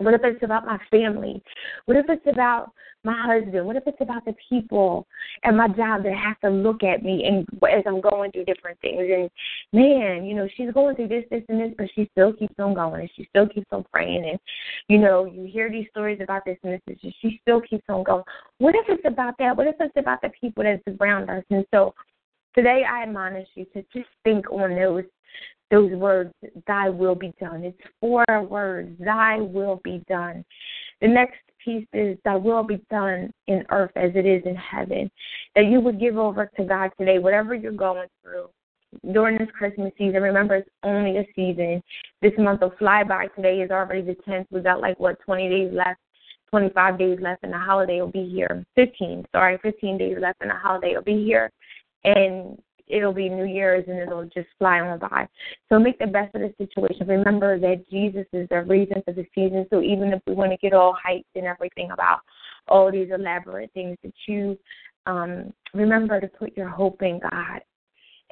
What 0.00 0.14
if 0.14 0.22
it's 0.24 0.42
about 0.42 0.64
my 0.64 0.78
family? 0.90 1.42
What 1.84 1.98
if 1.98 2.06
it's 2.08 2.26
about 2.26 2.72
my 3.04 3.14
husband? 3.26 3.66
What 3.66 3.76
if 3.76 3.82
it's 3.86 4.00
about 4.00 4.24
the 4.24 4.34
people 4.48 5.06
at 5.44 5.54
my 5.54 5.68
job 5.68 6.04
that 6.04 6.14
have 6.14 6.40
to 6.40 6.48
look 6.48 6.82
at 6.82 7.02
me 7.02 7.24
and 7.24 7.46
as 7.70 7.84
I'm 7.86 8.00
going 8.00 8.32
through 8.32 8.46
different 8.46 8.80
things? 8.80 9.02
And 9.02 9.30
man, 9.74 10.24
you 10.24 10.34
know, 10.34 10.48
she's 10.56 10.72
going 10.72 10.96
through 10.96 11.08
this, 11.08 11.24
this, 11.30 11.42
and 11.50 11.60
this, 11.60 11.74
but 11.76 11.86
she 11.94 12.08
still 12.12 12.32
keeps 12.32 12.54
on 12.58 12.72
going 12.72 13.02
and 13.02 13.10
she 13.14 13.26
still 13.28 13.46
keeps 13.46 13.66
on 13.72 13.84
praying. 13.92 14.24
And 14.24 14.38
you 14.88 14.98
know, 14.98 15.26
you 15.26 15.44
hear 15.44 15.70
these 15.70 15.86
stories 15.90 16.20
about 16.22 16.46
this 16.46 16.56
and 16.62 16.72
this, 16.72 16.80
and 16.86 17.14
she 17.20 17.38
still 17.42 17.60
keeps 17.60 17.84
on 17.90 18.02
going. 18.02 18.24
What 18.56 18.74
if 18.74 18.86
it's 18.88 19.06
about 19.06 19.34
that? 19.38 19.54
What 19.54 19.66
if 19.66 19.76
it's 19.80 19.96
about 19.96 20.22
the 20.22 20.30
people 20.40 20.64
that 20.64 20.80
surround 20.88 21.28
us? 21.28 21.44
And 21.50 21.66
so 21.70 21.94
today, 22.54 22.84
I 22.90 23.02
admonish 23.02 23.48
you 23.54 23.66
to 23.74 23.82
just 23.92 24.08
think 24.24 24.50
on 24.50 24.74
those 24.74 25.04
those 25.70 25.92
words, 25.92 26.32
Thy 26.66 26.88
will 26.88 27.14
be 27.14 27.32
done. 27.40 27.64
It's 27.64 27.78
four 28.00 28.24
words, 28.48 28.96
Thy 28.98 29.38
will 29.38 29.80
be 29.84 30.02
done. 30.08 30.44
The 31.00 31.08
next 31.08 31.38
piece 31.64 31.86
is, 31.92 32.18
Thy 32.24 32.36
will 32.36 32.62
be 32.62 32.80
done 32.90 33.32
in 33.46 33.64
earth 33.70 33.92
as 33.96 34.10
it 34.14 34.26
is 34.26 34.42
in 34.44 34.56
heaven. 34.56 35.10
That 35.54 35.66
you 35.66 35.80
would 35.80 36.00
give 36.00 36.16
over 36.16 36.50
to 36.56 36.64
God 36.64 36.90
today, 36.98 37.18
whatever 37.18 37.54
you're 37.54 37.72
going 37.72 38.08
through. 38.22 38.48
During 39.12 39.38
this 39.38 39.48
Christmas 39.56 39.92
season, 39.96 40.20
remember 40.20 40.56
it's 40.56 40.70
only 40.82 41.18
a 41.18 41.26
season. 41.36 41.80
This 42.22 42.32
month 42.38 42.60
will 42.60 42.74
fly 42.78 43.04
by. 43.04 43.28
Today 43.36 43.60
is 43.60 43.70
already 43.70 44.02
the 44.02 44.16
10th. 44.28 44.46
We 44.50 44.60
got 44.60 44.80
like, 44.80 44.98
what, 44.98 45.20
20 45.20 45.48
days 45.48 45.70
left? 45.72 46.00
25 46.50 46.98
days 46.98 47.18
left 47.20 47.44
and 47.44 47.52
the 47.52 47.58
holiday 47.58 48.00
will 48.00 48.10
be 48.10 48.28
here. 48.28 48.64
15, 48.74 49.24
sorry, 49.32 49.58
15 49.62 49.98
days 49.98 50.16
left 50.20 50.40
and 50.40 50.50
the 50.50 50.54
holiday 50.54 50.94
will 50.94 51.02
be 51.02 51.24
here. 51.24 51.50
And 52.02 52.58
it'll 52.90 53.12
be 53.12 53.28
New 53.28 53.44
Year's 53.44 53.84
and 53.88 53.98
it'll 53.98 54.24
just 54.24 54.48
fly 54.58 54.80
on 54.80 54.98
by. 54.98 55.28
So 55.68 55.78
make 55.78 55.98
the 55.98 56.06
best 56.06 56.34
of 56.34 56.42
the 56.42 56.54
situation. 56.58 57.06
Remember 57.06 57.58
that 57.58 57.88
Jesus 57.90 58.26
is 58.32 58.48
the 58.48 58.62
reason 58.62 59.02
for 59.04 59.12
the 59.12 59.26
season. 59.34 59.66
So 59.70 59.82
even 59.82 60.12
if 60.12 60.20
we 60.26 60.34
want 60.34 60.52
to 60.52 60.58
get 60.58 60.72
all 60.72 60.94
hyped 60.94 61.24
and 61.34 61.46
everything 61.46 61.90
about 61.90 62.20
all 62.68 62.90
these 62.90 63.08
elaborate 63.12 63.72
things, 63.72 63.96
that 64.02 64.12
you 64.26 64.58
um, 65.06 65.52
remember 65.74 66.20
to 66.20 66.28
put 66.28 66.56
your 66.56 66.68
hope 66.68 67.02
in 67.02 67.20
God 67.20 67.60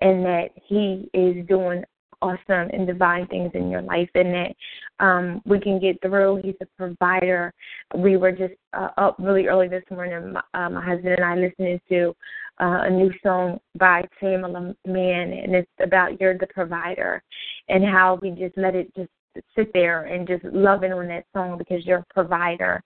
and 0.00 0.24
that 0.24 0.50
He 0.66 1.08
is 1.14 1.46
doing 1.46 1.84
awesome 2.20 2.68
and 2.72 2.86
divine 2.86 3.26
things 3.28 3.50
in 3.54 3.70
your 3.70 3.82
life 3.82 4.08
and 4.14 4.34
that 4.34 5.04
um 5.04 5.40
we 5.44 5.60
can 5.60 5.78
get 5.78 6.00
through 6.02 6.40
he's 6.42 6.54
a 6.60 6.66
provider 6.76 7.52
we 7.96 8.16
were 8.16 8.32
just 8.32 8.54
uh, 8.72 8.88
up 8.96 9.16
really 9.18 9.46
early 9.46 9.68
this 9.68 9.84
morning 9.90 10.32
my, 10.32 10.42
uh, 10.54 10.68
my 10.68 10.84
husband 10.84 11.14
and 11.16 11.24
i 11.24 11.34
listening 11.34 11.80
to 11.88 12.14
uh, 12.60 12.82
a 12.84 12.90
new 12.90 13.10
song 13.22 13.58
by 13.78 14.04
Tamela 14.20 14.74
Mann, 14.86 15.32
and 15.32 15.54
it's 15.54 15.70
about 15.80 16.20
you're 16.20 16.36
the 16.36 16.46
provider, 16.48 17.22
and 17.68 17.84
how 17.84 18.18
we 18.20 18.30
just 18.30 18.56
let 18.56 18.74
it 18.74 18.94
just 18.96 19.10
sit 19.56 19.72
there 19.72 20.04
and 20.04 20.26
just 20.26 20.44
loving 20.44 20.92
on 20.92 21.08
that 21.08 21.24
song 21.32 21.58
because 21.58 21.84
you're 21.84 21.98
a 21.98 22.14
provider. 22.14 22.82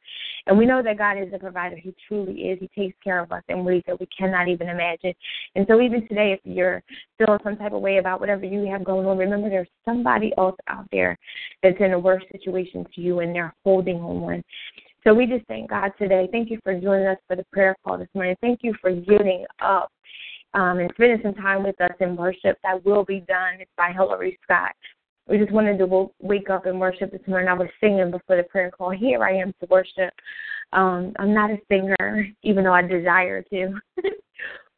And 0.47 0.59
we 0.59 0.67
know 0.67 0.83
that 0.83 0.99
God 0.99 1.19
is 1.19 1.33
a 1.33 1.39
provider. 1.39 1.77
He 1.77 1.95
truly 2.09 2.33
is. 2.33 2.59
He 2.61 2.69
takes 2.81 2.97
care 3.03 3.21
of 3.21 3.31
us 3.33 3.43
in 3.49 3.65
ways 3.65 3.83
that 3.87 3.99
we 4.01 4.07
cannot 4.07 4.49
even 4.49 4.69
imagine. 4.69 5.15
And 5.55 5.67
so 5.69 5.81
even 5.81 6.07
today, 6.09 6.33
if 6.33 6.41
you're 6.45 6.83
feeling 7.19 7.39
some 7.45 7.57
type 7.57 7.73
of 7.73 7.81
way 7.81 7.99
about 7.99 8.21
whatever 8.21 8.45
you 8.45 8.67
have 8.71 8.85
going 8.85 9.07
on, 9.07 9.19
remember 9.19 9.49
there's 9.49 9.69
somebody 9.85 10.33
else 10.37 10.57
out 10.69 10.87
there 10.91 11.17
that's 11.63 11.81
in 11.81 11.93
a 11.93 11.99
worse 11.99 12.25
situation 12.33 12.87
to 12.95 13.01
you 13.01 13.21
and 13.21 13.35
they're 13.35 13.55
holding 13.65 13.99
on. 13.99 14.43
So 15.05 15.13
we 15.13 15.27
just 15.27 15.47
thank 15.47 15.71
God 15.71 15.93
today. 15.99 16.29
Thank 16.31 16.51
you 16.51 16.59
for 16.63 16.79
joining 16.79 17.07
us 17.07 17.19
for 17.27 17.35
the 17.35 17.45
prayer 17.53 17.75
call 17.85 17.99
this 17.99 18.09
morning. 18.15 18.37
Thank 18.41 18.61
you 18.63 18.73
for 18.81 18.93
getting 18.93 19.45
up 19.61 19.91
um, 20.55 20.79
and 20.79 20.91
spending 20.95 21.21
some 21.23 21.35
time 21.35 21.65
with 21.65 21.81
us 21.81 21.91
in 22.01 22.15
worship. 22.17 22.57
Thy 22.63 22.77
will 22.85 23.05
be 23.05 23.21
done. 23.21 23.59
By 23.77 23.93
Hillary 23.93 24.39
Scott. 24.45 24.73
We 25.29 25.39
just 25.39 25.53
wanted 25.53 25.79
to 25.79 26.11
wake 26.21 26.51
up 26.51 26.67
and 26.67 26.79
worship 26.79 27.11
this 27.13 27.21
morning. 27.27 27.49
I 27.49 27.55
was 27.55 27.69
singing 27.81 28.11
before 28.11 28.37
the 28.37 28.43
prayer 28.45 28.71
call. 28.71 28.91
Here 28.91 29.23
I 29.25 29.33
am 29.35 29.53
to 29.61 29.67
worship. 29.71 30.13
Um, 30.73 31.13
I'm 31.19 31.33
not 31.33 31.51
a 31.51 31.59
singer, 31.71 32.27
even 32.43 32.65
though 32.65 32.73
I 32.73 32.83
desire 32.83 33.43
to. 33.43 33.75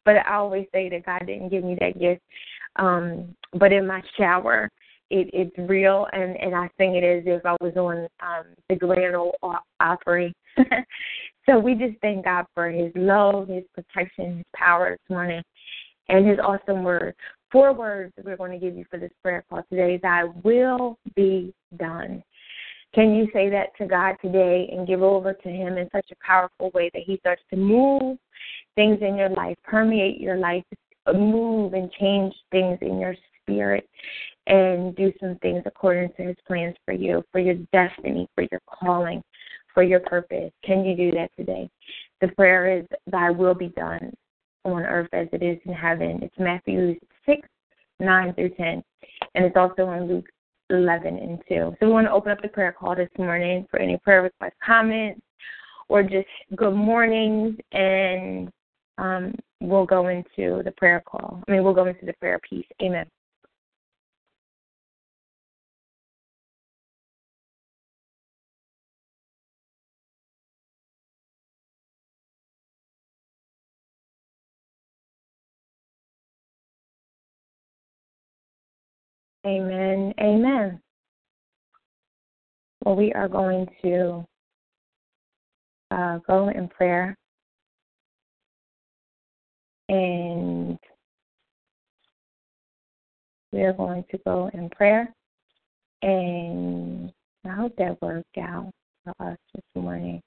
but 0.05 0.17
I 0.17 0.35
always 0.35 0.67
say 0.71 0.89
that 0.89 1.05
God 1.05 1.25
didn't 1.25 1.49
give 1.49 1.63
me 1.63 1.75
that 1.79 1.99
gift. 1.99 2.21
Um, 2.77 3.35
but 3.53 3.73
in 3.73 3.87
my 3.87 4.01
shower, 4.17 4.69
it, 5.09 5.29
it's 5.33 5.69
real, 5.69 6.07
and, 6.13 6.35
and 6.37 6.55
I 6.55 6.69
sing 6.77 6.95
it 6.95 7.03
as 7.03 7.23
if 7.25 7.45
I 7.45 7.55
was 7.61 7.75
on 7.75 8.07
um, 8.21 8.45
the 8.69 8.75
Grand 8.75 9.15
Ole 9.15 9.35
Opry. 9.79 10.33
so 11.45 11.59
we 11.59 11.75
just 11.75 11.99
thank 12.01 12.25
God 12.25 12.45
for 12.53 12.69
His 12.69 12.91
love, 12.95 13.47
His 13.47 13.63
protection, 13.73 14.37
His 14.37 14.45
power 14.55 14.91
this 14.91 15.15
morning, 15.15 15.43
and 16.09 16.27
His 16.27 16.39
awesome 16.39 16.83
word. 16.83 17.15
Four 17.51 17.73
words 17.73 18.13
that 18.15 18.25
we're 18.25 18.37
going 18.37 18.59
to 18.59 18.65
give 18.65 18.75
you 18.75 18.85
for 18.89 18.99
this 18.99 19.11
prayer 19.21 19.43
call 19.49 19.63
today: 19.69 19.99
Thy 20.01 20.23
will 20.43 20.97
be 21.15 21.53
done. 21.77 22.23
Can 22.93 23.13
you 23.13 23.27
say 23.33 23.49
that 23.49 23.75
to 23.77 23.85
God 23.85 24.15
today 24.21 24.69
and 24.71 24.87
give 24.87 25.03
over 25.03 25.33
to 25.33 25.49
Him 25.49 25.77
in 25.77 25.87
such 25.91 26.09
a 26.11 26.25
powerful 26.25 26.71
way 26.73 26.89
that 26.93 27.03
He 27.05 27.17
starts 27.17 27.43
to 27.51 27.57
move 27.57 28.17
things 28.75 28.99
in 29.01 29.15
your 29.15 29.29
life, 29.29 29.55
permeate 29.63 30.19
your 30.19 30.37
life, 30.37 30.63
move 31.13 31.73
and 31.73 31.91
change 31.99 32.33
things 32.51 32.77
in 32.81 32.99
your 32.99 33.15
spirit 33.41 33.87
and 34.47 34.95
do 34.95 35.11
some 35.19 35.37
things 35.41 35.63
according 35.65 36.09
to 36.17 36.23
his 36.23 36.35
plans 36.47 36.75
for 36.85 36.93
you, 36.93 37.23
for 37.31 37.39
your 37.39 37.55
destiny, 37.73 38.27
for 38.35 38.45
your 38.51 38.61
calling, 38.67 39.23
for 39.73 39.83
your 39.83 39.99
purpose. 40.01 40.51
Can 40.63 40.85
you 40.85 40.95
do 40.95 41.11
that 41.11 41.31
today? 41.37 41.69
The 42.21 42.29
prayer 42.29 42.79
is, 42.79 42.85
Thy 43.07 43.29
will 43.31 43.55
be 43.55 43.69
done 43.69 44.13
on 44.63 44.83
earth 44.83 45.09
as 45.13 45.27
it 45.31 45.43
is 45.43 45.57
in 45.65 45.73
heaven. 45.73 46.19
It's 46.21 46.35
Matthew 46.37 46.95
6, 47.25 47.47
9 47.99 48.33
through 48.33 48.49
10. 48.49 48.83
And 49.35 49.45
it's 49.45 49.57
also 49.57 49.91
in 49.91 50.07
Luke 50.07 50.25
11 50.69 51.17
and 51.17 51.39
2. 51.47 51.75
So 51.79 51.85
we 51.85 51.91
want 51.91 52.07
to 52.07 52.11
open 52.11 52.31
up 52.31 52.41
the 52.41 52.47
prayer 52.47 52.71
call 52.71 52.95
this 52.95 53.09
morning 53.17 53.67
for 53.69 53.79
any 53.79 53.97
prayer 53.97 54.23
requests, 54.23 54.55
comments, 54.65 55.21
or 55.87 56.03
just 56.03 56.27
good 56.55 56.73
mornings. 56.73 57.55
And 57.71 58.51
um, 58.97 59.35
we'll 59.59 59.85
go 59.85 60.07
into 60.07 60.63
the 60.63 60.73
prayer 60.77 61.03
call. 61.05 61.43
I 61.47 61.51
mean, 61.51 61.63
we'll 61.63 61.73
go 61.73 61.85
into 61.85 62.05
the 62.05 62.13
prayer 62.13 62.39
piece. 62.47 62.65
Amen. 62.81 63.05
Amen. 79.45 80.11
Amen. 80.19 80.81
Well, 82.83 82.95
we 82.95 83.13
are 83.13 83.27
going 83.27 83.67
to 83.83 84.25
uh, 85.91 86.17
go 86.27 86.49
in 86.49 86.67
prayer. 86.67 87.15
And 89.87 90.79
we 93.51 93.61
are 93.61 93.73
going 93.73 94.03
to 94.09 94.17
go 94.25 94.49
in 94.53 94.69
prayer. 94.69 95.13
And 96.01 97.11
I 97.45 97.49
hope 97.49 97.75
that 97.77 98.01
worked 98.01 98.37
out 98.39 98.71
for 99.03 99.13
us 99.19 99.37
this 99.53 99.63
morning. 99.75 100.21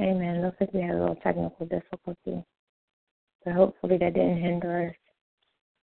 Amen. 0.00 0.42
Looks 0.42 0.56
like 0.60 0.74
we 0.74 0.80
had 0.80 0.96
a 0.96 0.98
little 0.98 1.14
technical 1.16 1.66
difficulty. 1.66 2.44
But 3.44 3.54
hopefully 3.54 3.98
that 3.98 4.14
didn't 4.14 4.42
hinder 4.42 4.88
us. 4.88 4.99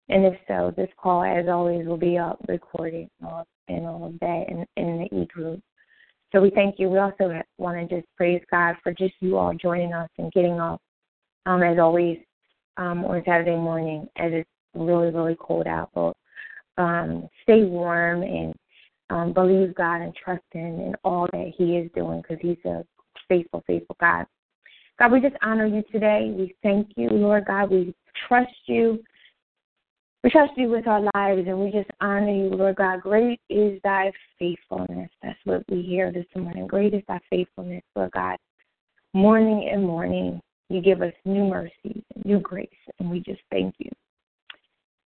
And 0.09 0.25
if 0.25 0.35
so, 0.47 0.73
this 0.77 0.89
call, 0.97 1.23
as 1.23 1.47
always, 1.47 1.85
will 1.85 1.97
be 1.97 2.17
up 2.17 2.39
recorded 2.47 3.09
and 3.21 3.85
all 3.85 4.05
of 4.05 4.19
that 4.19 4.45
in, 4.47 4.65
in 4.77 4.99
the 4.99 5.17
e 5.17 5.25
group. 5.25 5.61
So 6.31 6.41
we 6.41 6.49
thank 6.49 6.75
you. 6.77 6.89
We 6.89 6.97
also 6.97 7.31
want 7.57 7.89
to 7.89 7.95
just 7.95 8.07
praise 8.15 8.41
God 8.51 8.75
for 8.83 8.93
just 8.93 9.13
you 9.19 9.37
all 9.37 9.53
joining 9.53 9.93
us 9.93 10.09
and 10.17 10.31
getting 10.31 10.59
up, 10.59 10.81
um, 11.45 11.63
as 11.63 11.79
always, 11.79 12.19
um, 12.77 13.05
on 13.05 13.23
Saturday 13.25 13.55
morning, 13.55 14.07
as 14.17 14.31
it's 14.33 14.49
really, 14.75 15.09
really 15.09 15.37
cold 15.39 15.67
out. 15.67 15.89
But 15.93 16.13
um, 16.81 17.27
stay 17.43 17.63
warm 17.63 18.23
and 18.23 18.53
um, 19.09 19.33
believe 19.33 19.73
God 19.75 20.01
and 20.01 20.13
trust 20.15 20.43
Him 20.51 20.79
in 20.79 20.95
all 21.03 21.27
that 21.31 21.51
He 21.57 21.77
is 21.77 21.89
doing 21.95 22.21
because 22.21 22.37
He's 22.41 22.63
a 22.65 22.83
faithful, 23.27 23.63
faithful 23.67 23.95
God. 23.99 24.25
God, 24.99 25.11
we 25.11 25.21
just 25.21 25.35
honor 25.41 25.65
you 25.65 25.83
today. 25.91 26.33
We 26.35 26.55
thank 26.63 26.89
you, 26.95 27.09
Lord 27.09 27.45
God. 27.45 27.71
We 27.71 27.93
trust 28.27 28.53
you. 28.65 29.03
We 30.27 30.31
trust 30.31 30.57
you 30.57 30.67
with 30.67 30.85
our 30.87 30.99
lives 31.15 31.47
and 31.47 31.57
we 31.57 31.71
just 31.71 31.89
honor 32.01 32.29
you, 32.29 32.49
Lord 32.49 32.75
God. 32.75 32.99
Great 32.99 33.39
is 33.49 33.79
thy 33.85 34.11
faithfulness. 34.37 35.09
That's 35.23 35.39
what 35.45 35.63
we 35.71 35.81
hear 35.81 36.11
this 36.11 36.25
morning. 36.35 36.67
Great 36.67 36.93
is 36.93 37.01
thy 37.07 37.21
faithfulness, 37.29 37.81
Lord 37.95 38.11
God. 38.11 38.35
Morning 39.13 39.69
and 39.71 39.87
morning, 39.87 40.41
you 40.67 40.81
give 40.81 41.01
us 41.01 41.13
new 41.23 41.45
mercies 41.45 42.03
and 42.13 42.25
new 42.25 42.41
grace, 42.41 42.67
and 42.99 43.09
we 43.09 43.21
just 43.21 43.39
thank 43.51 43.73
you. 43.77 43.89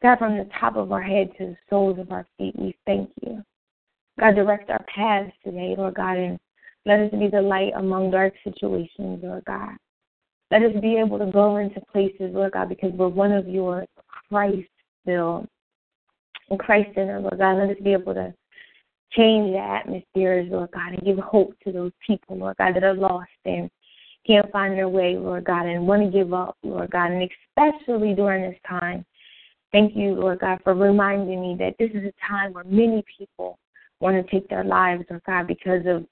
God, 0.00 0.18
from 0.18 0.38
the 0.38 0.48
top 0.60 0.76
of 0.76 0.92
our 0.92 1.02
head 1.02 1.30
to 1.38 1.46
the 1.46 1.56
soles 1.68 1.98
of 1.98 2.12
our 2.12 2.24
feet, 2.38 2.54
we 2.56 2.76
thank 2.86 3.10
you. 3.20 3.42
God, 4.20 4.36
direct 4.36 4.70
our 4.70 4.84
paths 4.94 5.32
today, 5.42 5.74
Lord 5.76 5.94
God, 5.96 6.18
and 6.18 6.38
let 6.86 7.00
us 7.00 7.10
be 7.10 7.26
the 7.26 7.42
light 7.42 7.72
among 7.74 8.12
dark 8.12 8.34
situations, 8.44 9.24
Lord 9.24 9.44
God. 9.44 9.74
Let 10.52 10.62
us 10.62 10.80
be 10.80 10.98
able 11.04 11.18
to 11.18 11.26
go 11.26 11.56
into 11.56 11.80
places, 11.90 12.32
Lord 12.32 12.52
God, 12.52 12.68
because 12.68 12.92
we're 12.92 13.08
one 13.08 13.32
of 13.32 13.48
yours, 13.48 13.88
Christ 14.28 14.68
filled 15.04 15.46
and 16.50 16.58
Christ 16.58 16.90
in 16.96 17.08
us, 17.08 17.22
Lord 17.22 17.38
God. 17.38 17.58
Let 17.58 17.70
us 17.70 17.82
be 17.82 17.92
able 17.92 18.14
to 18.14 18.34
change 19.12 19.52
the 19.52 19.58
atmospheres, 19.58 20.48
Lord 20.50 20.70
God, 20.72 20.92
and 20.92 21.02
give 21.02 21.18
hope 21.18 21.54
to 21.64 21.72
those 21.72 21.92
people, 22.06 22.38
Lord 22.38 22.56
God, 22.58 22.74
that 22.74 22.84
are 22.84 22.94
lost 22.94 23.30
and 23.44 23.70
can't 24.26 24.50
find 24.52 24.74
their 24.74 24.88
way, 24.88 25.16
Lord 25.16 25.44
God, 25.44 25.66
and 25.66 25.86
want 25.86 26.02
to 26.02 26.10
give 26.10 26.32
up, 26.32 26.56
Lord 26.62 26.90
God, 26.90 27.10
and 27.10 27.28
especially 27.56 28.14
during 28.14 28.42
this 28.42 28.58
time. 28.68 29.04
Thank 29.72 29.96
you, 29.96 30.14
Lord 30.14 30.40
God, 30.40 30.58
for 30.64 30.74
reminding 30.74 31.40
me 31.40 31.56
that 31.58 31.76
this 31.78 31.90
is 31.92 32.04
a 32.04 32.28
time 32.28 32.52
where 32.52 32.64
many 32.64 33.04
people 33.18 33.58
want 34.00 34.16
to 34.16 34.30
take 34.30 34.48
their 34.48 34.64
lives, 34.64 35.04
Lord 35.08 35.22
God, 35.26 35.46
because 35.46 35.82
of 35.86 36.04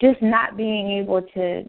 just 0.00 0.20
not 0.22 0.56
being 0.56 0.90
able 0.98 1.22
to, 1.22 1.64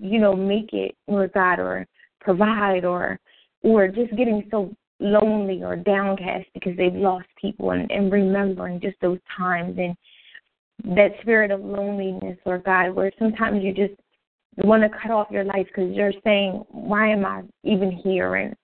you 0.00 0.18
know, 0.18 0.34
make 0.34 0.72
it, 0.72 0.94
Lord 1.06 1.32
God, 1.32 1.58
or 1.58 1.86
provide 2.20 2.84
or 2.84 3.18
or 3.62 3.88
just 3.88 4.14
getting 4.16 4.46
so 4.50 4.74
lonely 5.00 5.62
or 5.62 5.76
downcast 5.76 6.46
because 6.54 6.76
they've 6.76 6.94
lost 6.94 7.26
people 7.40 7.70
and, 7.70 7.90
and 7.90 8.10
remembering 8.10 8.80
just 8.80 8.96
those 9.00 9.18
times 9.36 9.76
and 9.78 9.96
that 10.96 11.12
spirit 11.22 11.50
of 11.50 11.60
loneliness, 11.60 12.38
Lord 12.44 12.64
God, 12.64 12.90
where 12.90 13.10
sometimes 13.18 13.62
you 13.62 13.72
just 13.72 13.94
want 14.58 14.82
to 14.82 14.98
cut 15.00 15.10
off 15.10 15.30
your 15.30 15.44
life 15.44 15.66
because 15.66 15.94
you're 15.94 16.12
saying, 16.24 16.64
why 16.70 17.08
am 17.08 17.24
I 17.24 17.42
even 17.62 17.90
here? 17.90 18.36
And, 18.36 18.54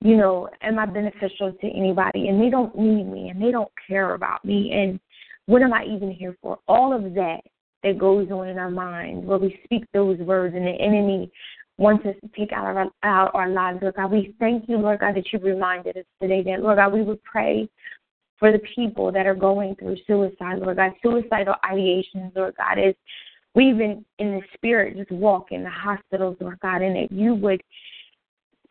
you 0.00 0.16
know, 0.16 0.48
am 0.62 0.78
I 0.78 0.86
beneficial 0.86 1.52
to 1.52 1.66
anybody? 1.66 2.28
And 2.28 2.40
they 2.40 2.50
don't 2.50 2.76
need 2.78 3.04
me 3.04 3.28
and 3.28 3.42
they 3.42 3.50
don't 3.50 3.70
care 3.86 4.14
about 4.14 4.44
me. 4.44 4.72
And 4.72 5.00
what 5.46 5.62
am 5.62 5.72
I 5.72 5.84
even 5.84 6.10
here 6.10 6.36
for? 6.42 6.58
All 6.68 6.94
of 6.94 7.14
that 7.14 7.40
that 7.82 7.98
goes 7.98 8.30
on 8.30 8.48
in 8.48 8.58
our 8.58 8.70
mind 8.70 9.24
where 9.24 9.38
we 9.38 9.60
speak 9.64 9.84
those 9.92 10.18
words 10.18 10.54
and 10.54 10.66
the 10.66 10.70
enemy 10.70 11.30
wants 11.78 12.06
us 12.06 12.14
to 12.22 12.28
take 12.38 12.52
out 12.52 12.64
our, 12.64 12.86
out 13.02 13.30
our 13.34 13.48
lives, 13.48 13.78
Lord 13.82 13.94
God. 13.94 14.10
We 14.10 14.34
thank 14.38 14.68
you, 14.68 14.78
Lord 14.78 15.00
God, 15.00 15.14
that 15.16 15.32
you 15.32 15.38
reminded 15.38 15.96
us 15.98 16.04
today 16.20 16.42
that, 16.44 16.62
Lord 16.62 16.78
God, 16.78 16.92
we 16.92 17.02
would 17.02 17.22
pray 17.22 17.68
for 18.38 18.52
the 18.52 18.60
people 18.74 19.12
that 19.12 19.26
are 19.26 19.34
going 19.34 19.76
through 19.76 19.96
suicide, 20.06 20.58
Lord 20.58 20.76
God, 20.76 20.92
suicidal 21.02 21.54
ideations, 21.64 22.34
Lord 22.34 22.54
God, 22.56 22.78
is 22.78 22.94
we 23.54 23.70
even 23.70 24.04
in 24.18 24.32
the 24.32 24.42
spirit 24.54 24.96
just 24.96 25.10
walk 25.10 25.52
in 25.52 25.62
the 25.62 25.70
hospitals, 25.70 26.36
Lord 26.40 26.60
God, 26.60 26.82
and 26.82 26.96
that 26.96 27.10
you 27.10 27.34
would 27.34 27.62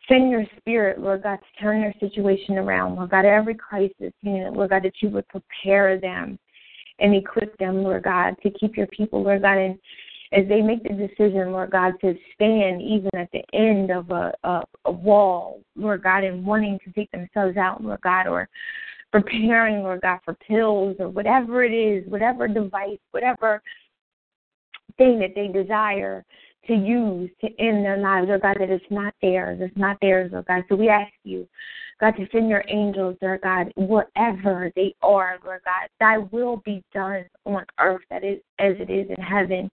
send 0.08 0.30
your 0.30 0.44
spirit, 0.58 1.00
Lord 1.00 1.24
God, 1.24 1.36
to 1.36 1.62
turn 1.62 1.80
their 1.80 1.94
situation 1.98 2.58
around, 2.58 2.94
Lord 2.94 3.10
God, 3.10 3.24
every 3.24 3.54
crisis 3.54 4.12
unit, 4.20 4.52
Lord 4.52 4.70
God, 4.70 4.84
that 4.84 4.94
you 5.00 5.08
would 5.10 5.26
prepare 5.28 5.98
them 5.98 6.38
and 7.00 7.14
equip 7.14 7.56
them, 7.58 7.82
Lord 7.82 8.04
God, 8.04 8.36
to 8.42 8.50
keep 8.50 8.76
your 8.76 8.86
people, 8.86 9.22
Lord 9.22 9.42
God, 9.42 9.58
and 9.58 9.78
as 10.32 10.48
they 10.48 10.60
make 10.60 10.82
the 10.82 10.90
decision, 10.90 11.52
Lord 11.52 11.70
God, 11.70 11.94
to 12.00 12.14
stand 12.34 12.82
even 12.82 13.10
at 13.14 13.30
the 13.32 13.42
end 13.52 13.90
of 13.90 14.10
a, 14.10 14.32
a, 14.44 14.62
a 14.86 14.92
wall, 14.92 15.60
Lord 15.76 16.02
God, 16.02 16.24
and 16.24 16.44
wanting 16.44 16.78
to 16.84 16.92
take 16.92 17.10
themselves 17.12 17.56
out, 17.56 17.82
Lord 17.82 18.00
God, 18.02 18.26
or 18.26 18.48
preparing, 19.12 19.82
Lord 19.82 20.00
God, 20.02 20.18
for 20.24 20.34
pills 20.34 20.96
or 20.98 21.08
whatever 21.08 21.64
it 21.64 21.72
is, 21.72 22.08
whatever 22.10 22.48
device, 22.48 22.98
whatever 23.12 23.62
thing 24.98 25.18
that 25.20 25.34
they 25.34 25.48
desire 25.48 26.24
to 26.66 26.74
use 26.74 27.30
to 27.40 27.46
end 27.60 27.84
their 27.84 27.98
lives, 27.98 28.28
Lord 28.28 28.42
God, 28.42 28.56
that 28.58 28.70
it's 28.70 28.84
not 28.90 29.14
theirs. 29.22 29.58
It's 29.60 29.76
not 29.76 29.96
theirs, 30.00 30.30
Lord 30.32 30.46
God. 30.46 30.64
So 30.68 30.74
we 30.74 30.88
ask 30.88 31.12
you, 31.22 31.46
God, 32.00 32.12
to 32.16 32.26
send 32.32 32.48
your 32.48 32.64
angels, 32.68 33.16
Lord 33.22 33.40
God, 33.42 33.72
wherever 33.76 34.70
they 34.74 34.94
are, 35.02 35.38
Lord 35.44 35.60
God. 35.64 35.88
Thy 36.00 36.18
will 36.18 36.58
be 36.64 36.82
done 36.92 37.24
on 37.44 37.64
earth 37.78 38.02
that 38.10 38.24
is 38.24 38.40
as 38.58 38.74
it 38.78 38.90
is 38.90 39.06
in 39.16 39.22
heaven. 39.22 39.70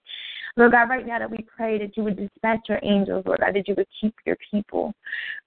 Lord 0.56 0.72
God, 0.72 0.89
right 0.89 1.06
now 1.06 1.20
that 1.20 1.32
we 1.32 1.46
pray 1.56 1.80
that 1.80 1.98
you 1.98 2.04
would 2.04 2.18
dispatch 2.18 2.60
your 2.70 2.80
angels, 2.84 3.24
Lord 3.26 3.39
God, 3.39 3.56
that 3.56 3.68
you 3.68 3.74
would 3.76 3.88
keep 4.00 4.13
your 4.26 4.38
people. 4.52 4.94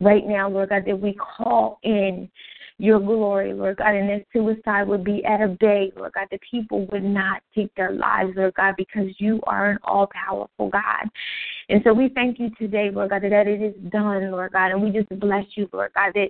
Right 0.00 0.26
now, 0.26 0.48
Lord 0.48 0.70
God, 0.70 0.84
that 0.86 1.00
we 1.00 1.14
call 1.14 1.78
in 1.84 2.28
your 2.78 2.98
glory, 2.98 3.54
Lord 3.54 3.76
God, 3.76 3.94
and 3.94 4.08
that 4.10 4.26
suicide 4.32 4.86
would 4.88 5.04
be 5.04 5.24
at 5.24 5.40
a 5.40 5.56
bay, 5.60 5.92
Lord 5.96 6.12
God. 6.12 6.26
The 6.30 6.38
people 6.50 6.86
would 6.92 7.04
not 7.04 7.40
take 7.54 7.74
their 7.74 7.92
lives, 7.92 8.32
Lord 8.36 8.54
God, 8.54 8.74
because 8.76 9.08
you 9.18 9.40
are 9.46 9.70
an 9.70 9.78
all 9.84 10.08
powerful 10.12 10.68
God. 10.68 11.08
And 11.68 11.80
so 11.84 11.92
we 11.92 12.08
thank 12.08 12.38
you 12.38 12.50
today, 12.58 12.90
Lord 12.92 13.10
God, 13.10 13.22
that 13.22 13.32
it 13.46 13.62
is 13.62 13.74
done, 13.90 14.30
Lord 14.30 14.52
God, 14.52 14.72
and 14.72 14.82
we 14.82 14.90
just 14.90 15.08
bless 15.20 15.44
you, 15.54 15.68
Lord 15.72 15.92
God, 15.94 16.12
that 16.14 16.28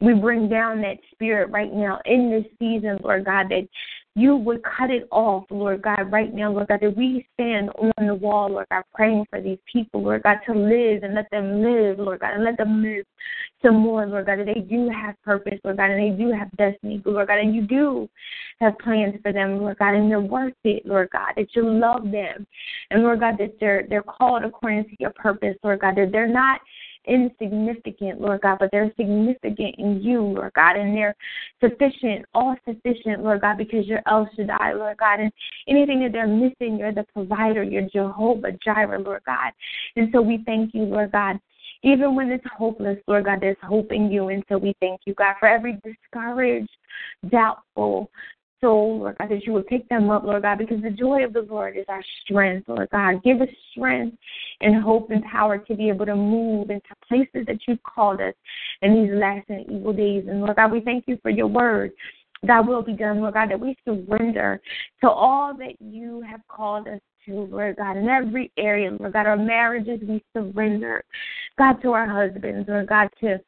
we 0.00 0.14
bring 0.14 0.48
down 0.48 0.80
that 0.82 0.98
spirit 1.12 1.50
right 1.50 1.72
now 1.72 2.00
in 2.04 2.30
this 2.30 2.44
season, 2.58 2.98
Lord 3.02 3.24
God, 3.24 3.46
that 3.50 3.66
you 4.16 4.36
would 4.36 4.62
cut 4.62 4.90
it 4.90 5.08
off, 5.10 5.44
Lord 5.50 5.82
God, 5.82 6.12
right 6.12 6.32
now, 6.32 6.52
Lord 6.52 6.68
God, 6.68 6.80
that 6.82 6.96
we 6.96 7.26
stand 7.34 7.70
on 7.70 8.06
the 8.06 8.14
wall, 8.14 8.48
Lord 8.48 8.66
God, 8.70 8.84
praying 8.94 9.26
for 9.28 9.40
these 9.40 9.58
people, 9.70 10.04
Lord 10.04 10.22
God, 10.22 10.38
to 10.46 10.52
live 10.52 11.02
and 11.02 11.14
let 11.14 11.28
them 11.32 11.62
live, 11.62 11.98
Lord 11.98 12.20
God, 12.20 12.34
and 12.34 12.44
let 12.44 12.56
them 12.56 12.80
live 12.80 13.04
some 13.60 13.76
more, 13.76 14.06
Lord 14.06 14.26
God, 14.26 14.38
that 14.38 14.46
they 14.46 14.60
do 14.60 14.88
have 14.88 15.20
purpose, 15.24 15.58
Lord 15.64 15.78
God, 15.78 15.90
and 15.90 16.00
they 16.00 16.16
do 16.16 16.30
have 16.30 16.48
destiny, 16.56 17.02
Lord 17.04 17.26
God, 17.26 17.38
and 17.38 17.56
you 17.56 17.62
do 17.62 18.08
have 18.60 18.78
plans 18.78 19.16
for 19.20 19.32
them, 19.32 19.58
Lord 19.58 19.78
God, 19.78 19.94
and 19.94 20.08
they're 20.08 20.20
worth 20.20 20.54
it, 20.62 20.86
Lord 20.86 21.08
God, 21.10 21.32
that 21.36 21.48
you 21.56 21.68
love 21.68 22.04
them, 22.04 22.46
and 22.90 23.02
Lord 23.02 23.18
God, 23.18 23.34
that 23.38 23.58
they're 23.58 23.84
they're 23.88 24.02
called 24.02 24.44
according 24.44 24.84
to 24.84 24.96
your 25.00 25.10
purpose, 25.10 25.56
Lord 25.64 25.80
God, 25.80 25.96
that 25.96 26.12
they're 26.12 26.28
not 26.28 26.60
insignificant, 27.06 28.20
Lord 28.20 28.40
God, 28.40 28.58
but 28.60 28.70
they're 28.72 28.92
significant 28.96 29.74
in 29.78 30.00
you, 30.02 30.22
Lord 30.22 30.52
God, 30.54 30.76
and 30.76 30.96
they're 30.96 31.14
sufficient, 31.60 32.24
all 32.34 32.56
sufficient, 32.66 33.22
Lord 33.22 33.42
God, 33.42 33.58
because 33.58 33.86
you're 33.86 34.02
El 34.06 34.28
Shaddai, 34.36 34.72
Lord 34.74 34.96
God, 34.96 35.20
and 35.20 35.32
anything 35.68 36.00
that 36.02 36.12
they're 36.12 36.26
missing, 36.26 36.78
you're 36.78 36.92
the 36.92 37.06
provider, 37.12 37.62
you're 37.62 37.88
Jehovah 37.88 38.52
Jireh, 38.64 39.00
Lord 39.00 39.22
God. 39.26 39.52
And 39.96 40.08
so 40.12 40.20
we 40.22 40.42
thank 40.46 40.74
you, 40.74 40.82
Lord 40.82 41.12
God. 41.12 41.38
Even 41.82 42.14
when 42.14 42.30
it's 42.30 42.44
hopeless, 42.56 42.98
Lord 43.06 43.26
God, 43.26 43.40
there's 43.40 43.56
hope 43.62 43.92
in 43.92 44.10
you. 44.10 44.28
And 44.28 44.42
so 44.48 44.56
we 44.56 44.74
thank 44.80 45.02
you, 45.04 45.14
God, 45.14 45.34
for 45.38 45.48
every 45.48 45.78
discouraged, 45.84 46.70
doubtful, 47.30 48.10
soul, 48.60 48.98
Lord 49.00 49.16
God, 49.18 49.30
that 49.30 49.44
you 49.44 49.52
would 49.52 49.66
pick 49.66 49.88
them 49.88 50.10
up, 50.10 50.24
Lord 50.24 50.42
God, 50.42 50.58
because 50.58 50.82
the 50.82 50.90
joy 50.90 51.24
of 51.24 51.32
the 51.32 51.42
Lord 51.42 51.76
is 51.76 51.84
our 51.88 52.02
strength, 52.22 52.68
Lord 52.68 52.88
God. 52.90 53.22
Give 53.22 53.40
us 53.40 53.48
strength 53.70 54.16
and 54.60 54.82
hope 54.82 55.10
and 55.10 55.24
power 55.24 55.58
to 55.58 55.74
be 55.74 55.88
able 55.88 56.06
to 56.06 56.16
move 56.16 56.70
into 56.70 56.88
places 57.08 57.46
that 57.46 57.58
you've 57.66 57.82
called 57.82 58.20
us 58.20 58.34
in 58.82 58.94
these 58.94 59.14
last 59.14 59.48
and 59.48 59.68
evil 59.70 59.92
days. 59.92 60.24
And 60.28 60.40
Lord 60.40 60.56
God, 60.56 60.72
we 60.72 60.80
thank 60.80 61.04
you 61.06 61.18
for 61.22 61.30
your 61.30 61.46
word. 61.46 61.92
That 62.42 62.66
will 62.66 62.82
be 62.82 62.92
done, 62.92 63.20
Lord 63.20 63.34
God, 63.34 63.50
that 63.50 63.60
we 63.60 63.76
surrender 63.84 64.60
to 65.00 65.08
all 65.08 65.56
that 65.56 65.80
you 65.80 66.22
have 66.28 66.40
called 66.48 66.88
us 66.88 67.00
to, 67.26 67.32
Lord 67.32 67.76
God, 67.76 67.96
in 67.96 68.08
every 68.08 68.52
area, 68.58 68.90
Lord 68.90 69.14
God, 69.14 69.26
our 69.26 69.36
marriages, 69.36 70.00
we 70.06 70.22
surrender, 70.36 71.02
God, 71.56 71.80
to 71.82 71.92
our 71.92 72.06
husbands, 72.06 72.68
Lord 72.68 72.88
God, 72.88 73.08
to 73.20 73.38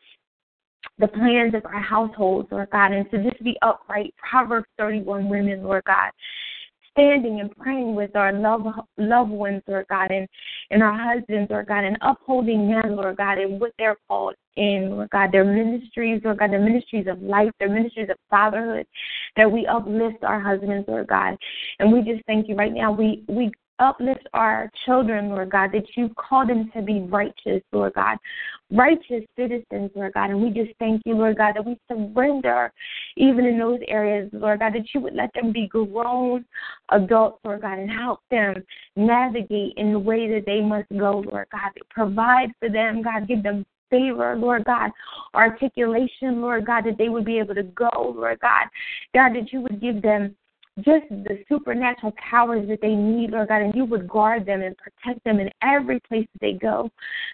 the 0.99 1.09
plans 1.09 1.55
of 1.55 1.65
our 1.67 1.81
households, 1.81 2.49
Lord 2.51 2.71
God, 2.71 2.93
and 2.93 3.11
to 3.11 3.23
just 3.23 3.43
be 3.43 3.57
upright. 3.63 4.15
Proverbs 4.19 4.69
31 4.79 5.29
women, 5.29 5.63
Lord 5.63 5.85
God, 5.85 6.11
standing 6.93 7.41
and 7.41 7.55
praying 7.57 7.95
with 7.95 8.17
our 8.17 8.33
love, 8.33 8.67
loved 8.97 9.31
ones, 9.31 9.63
Lord 9.67 9.87
God, 9.89 10.11
and, 10.11 10.27
and 10.71 10.83
our 10.83 10.97
husbands, 10.97 11.51
Lord 11.51 11.69
God, 11.69 11.85
and 11.85 11.99
upholding 12.01 12.71
them, 12.71 12.97
Lord 12.97 13.19
God, 13.19 13.39
and 13.39 13.61
what 13.61 13.73
they're 13.79 13.99
called 14.09 14.35
in, 14.57 14.91
Lord 14.91 15.11
God, 15.11 15.31
their 15.33 15.45
ministries, 15.45 16.23
Lord 16.25 16.39
God, 16.39 16.51
their 16.53 16.65
ministries 16.65 17.07
of 17.07 17.21
life, 17.21 17.51
their 17.59 17.69
ministries 17.69 18.09
of 18.09 18.17
fatherhood, 18.31 18.87
that 19.37 19.51
we 19.51 19.67
uplift 19.67 20.25
our 20.25 20.41
husbands, 20.41 20.89
Lord 20.89 21.09
God. 21.09 21.37
And 21.79 21.93
we 21.93 22.01
just 22.01 22.25
thank 22.27 22.49
you 22.49 22.55
right 22.55 22.73
now. 22.73 22.91
We 22.93 23.23
we 23.29 23.53
uplift 23.79 24.27
our 24.33 24.71
children, 24.85 25.29
Lord 25.29 25.51
God, 25.51 25.71
that 25.73 25.85
you 25.97 26.11
call 26.17 26.47
them 26.47 26.71
to 26.75 26.83
be 26.83 27.01
righteous, 27.01 27.63
Lord 27.73 27.95
God, 27.95 28.17
righteous 28.71 29.25
citizens, 29.37 29.91
Lord 29.95 30.15
God. 30.15 30.31
And 30.31 30.43
we 30.43 30.51
just 30.51 30.77
thank 30.79 31.03
you, 31.05 31.15
Lord 31.15 31.37
God, 31.37 31.55
that 31.57 31.65
we 31.65 31.79
surrender 31.89 32.73
even 33.17 33.45
in 33.45 33.59
those 33.59 33.81
areas, 33.89 34.31
Lord 34.33 34.61
God, 34.61 34.75
that 34.75 34.87
you 34.95 35.01
would 35.01 35.15
let 35.15 35.33
them 35.35 35.53
be 35.53 35.69
grown 35.69 36.45
adults, 36.91 37.41
Lord 37.45 37.63
God, 37.63 37.79
and 37.79 37.91
help 37.91 38.21
them 38.31 38.55
navigate 38.97 39.75
in 39.77 39.93
the 39.93 39.99
way 39.99 40.29
that 40.29 40.47
they 40.47 40.61
must 40.61 40.89
go, 40.91 41.25
Lord 41.31 41.49
God. 41.53 41.73
Provide 41.91 42.51
for 42.59 42.69
them, 42.69 43.03
God, 43.03 43.29
give 43.29 43.43
them 43.43 43.65
favor, 43.91 44.37
Lord 44.37 44.65
God, 44.65 44.91
articulation, 45.35 46.41
Lord 46.41 46.67
God, 46.67 46.85
that 46.87 46.99
they 46.99 47.09
would 47.09 47.25
be 47.25 47.39
able 47.39 47.55
to 47.55 47.63
go, 47.63 48.15
Lord 48.17 48.41
God. 48.41 48.67
God, 49.15 49.35
that 49.35 49.53
you 49.53 49.61
would 49.61 49.81
give 49.81 50.03
them 50.03 50.35
just 50.79 51.09
the 51.09 51.43
supernatural 51.49 52.13
powers 52.13 52.69
that 52.69 52.81
they 52.83 52.95
need, 52.95 53.31
Lord 53.31 53.49
God, 53.49 53.63
and 53.63 53.75
you 53.75 53.87
would 53.87 54.07
guard 54.07 54.45
them 54.45 54.61
and 54.61 54.77
protect 54.77 55.25
them 55.25 55.41
in 55.41 55.51
every 55.63 56.01
place 56.01 56.27
that 56.35 56.41
they 56.41 56.53
go. 56.53 56.91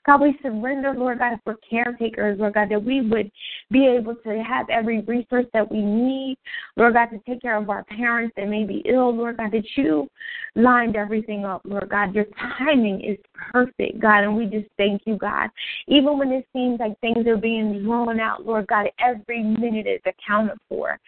God, 0.06 0.20
we 0.20 0.38
surrender, 0.42 0.94
Lord 0.96 1.18
God, 1.18 1.38
for 1.42 1.56
caretakers, 1.68 2.38
Lord 2.38 2.54
God, 2.54 2.68
that 2.70 2.82
we 2.82 3.00
would 3.00 3.32
be 3.70 3.86
able 3.86 4.14
to 4.14 4.42
have 4.44 4.70
every 4.70 5.00
resource 5.00 5.46
that 5.52 5.70
we 5.70 5.82
need, 5.82 6.38
Lord 6.76 6.94
God, 6.94 7.06
to 7.06 7.18
take 7.26 7.42
care 7.42 7.56
of 7.56 7.68
our 7.68 7.82
parents 7.84 8.32
that 8.36 8.48
may 8.48 8.62
be 8.62 8.82
ill, 8.86 9.14
Lord 9.14 9.38
God, 9.38 9.50
that 9.50 9.66
you 9.76 10.08
lined 10.54 10.94
everything 10.94 11.44
up, 11.44 11.62
Lord 11.64 11.88
God. 11.88 12.14
Your 12.14 12.26
timing 12.58 13.00
is 13.00 13.18
perfect, 13.52 13.98
God, 14.00 14.22
and 14.22 14.36
we 14.36 14.46
just 14.46 14.68
thank 14.76 15.02
you, 15.04 15.16
God. 15.16 15.50
Even 15.88 16.16
when 16.16 16.30
it 16.30 16.46
seems 16.52 16.78
like 16.78 16.98
things 17.00 17.26
are 17.26 17.36
being 17.36 17.82
drawn 17.82 18.20
out, 18.20 18.46
Lord 18.46 18.68
God, 18.68 18.86
every 19.00 19.42
minute 19.42 19.88
is 19.88 20.00
accounted 20.06 20.58
for. 20.68 20.98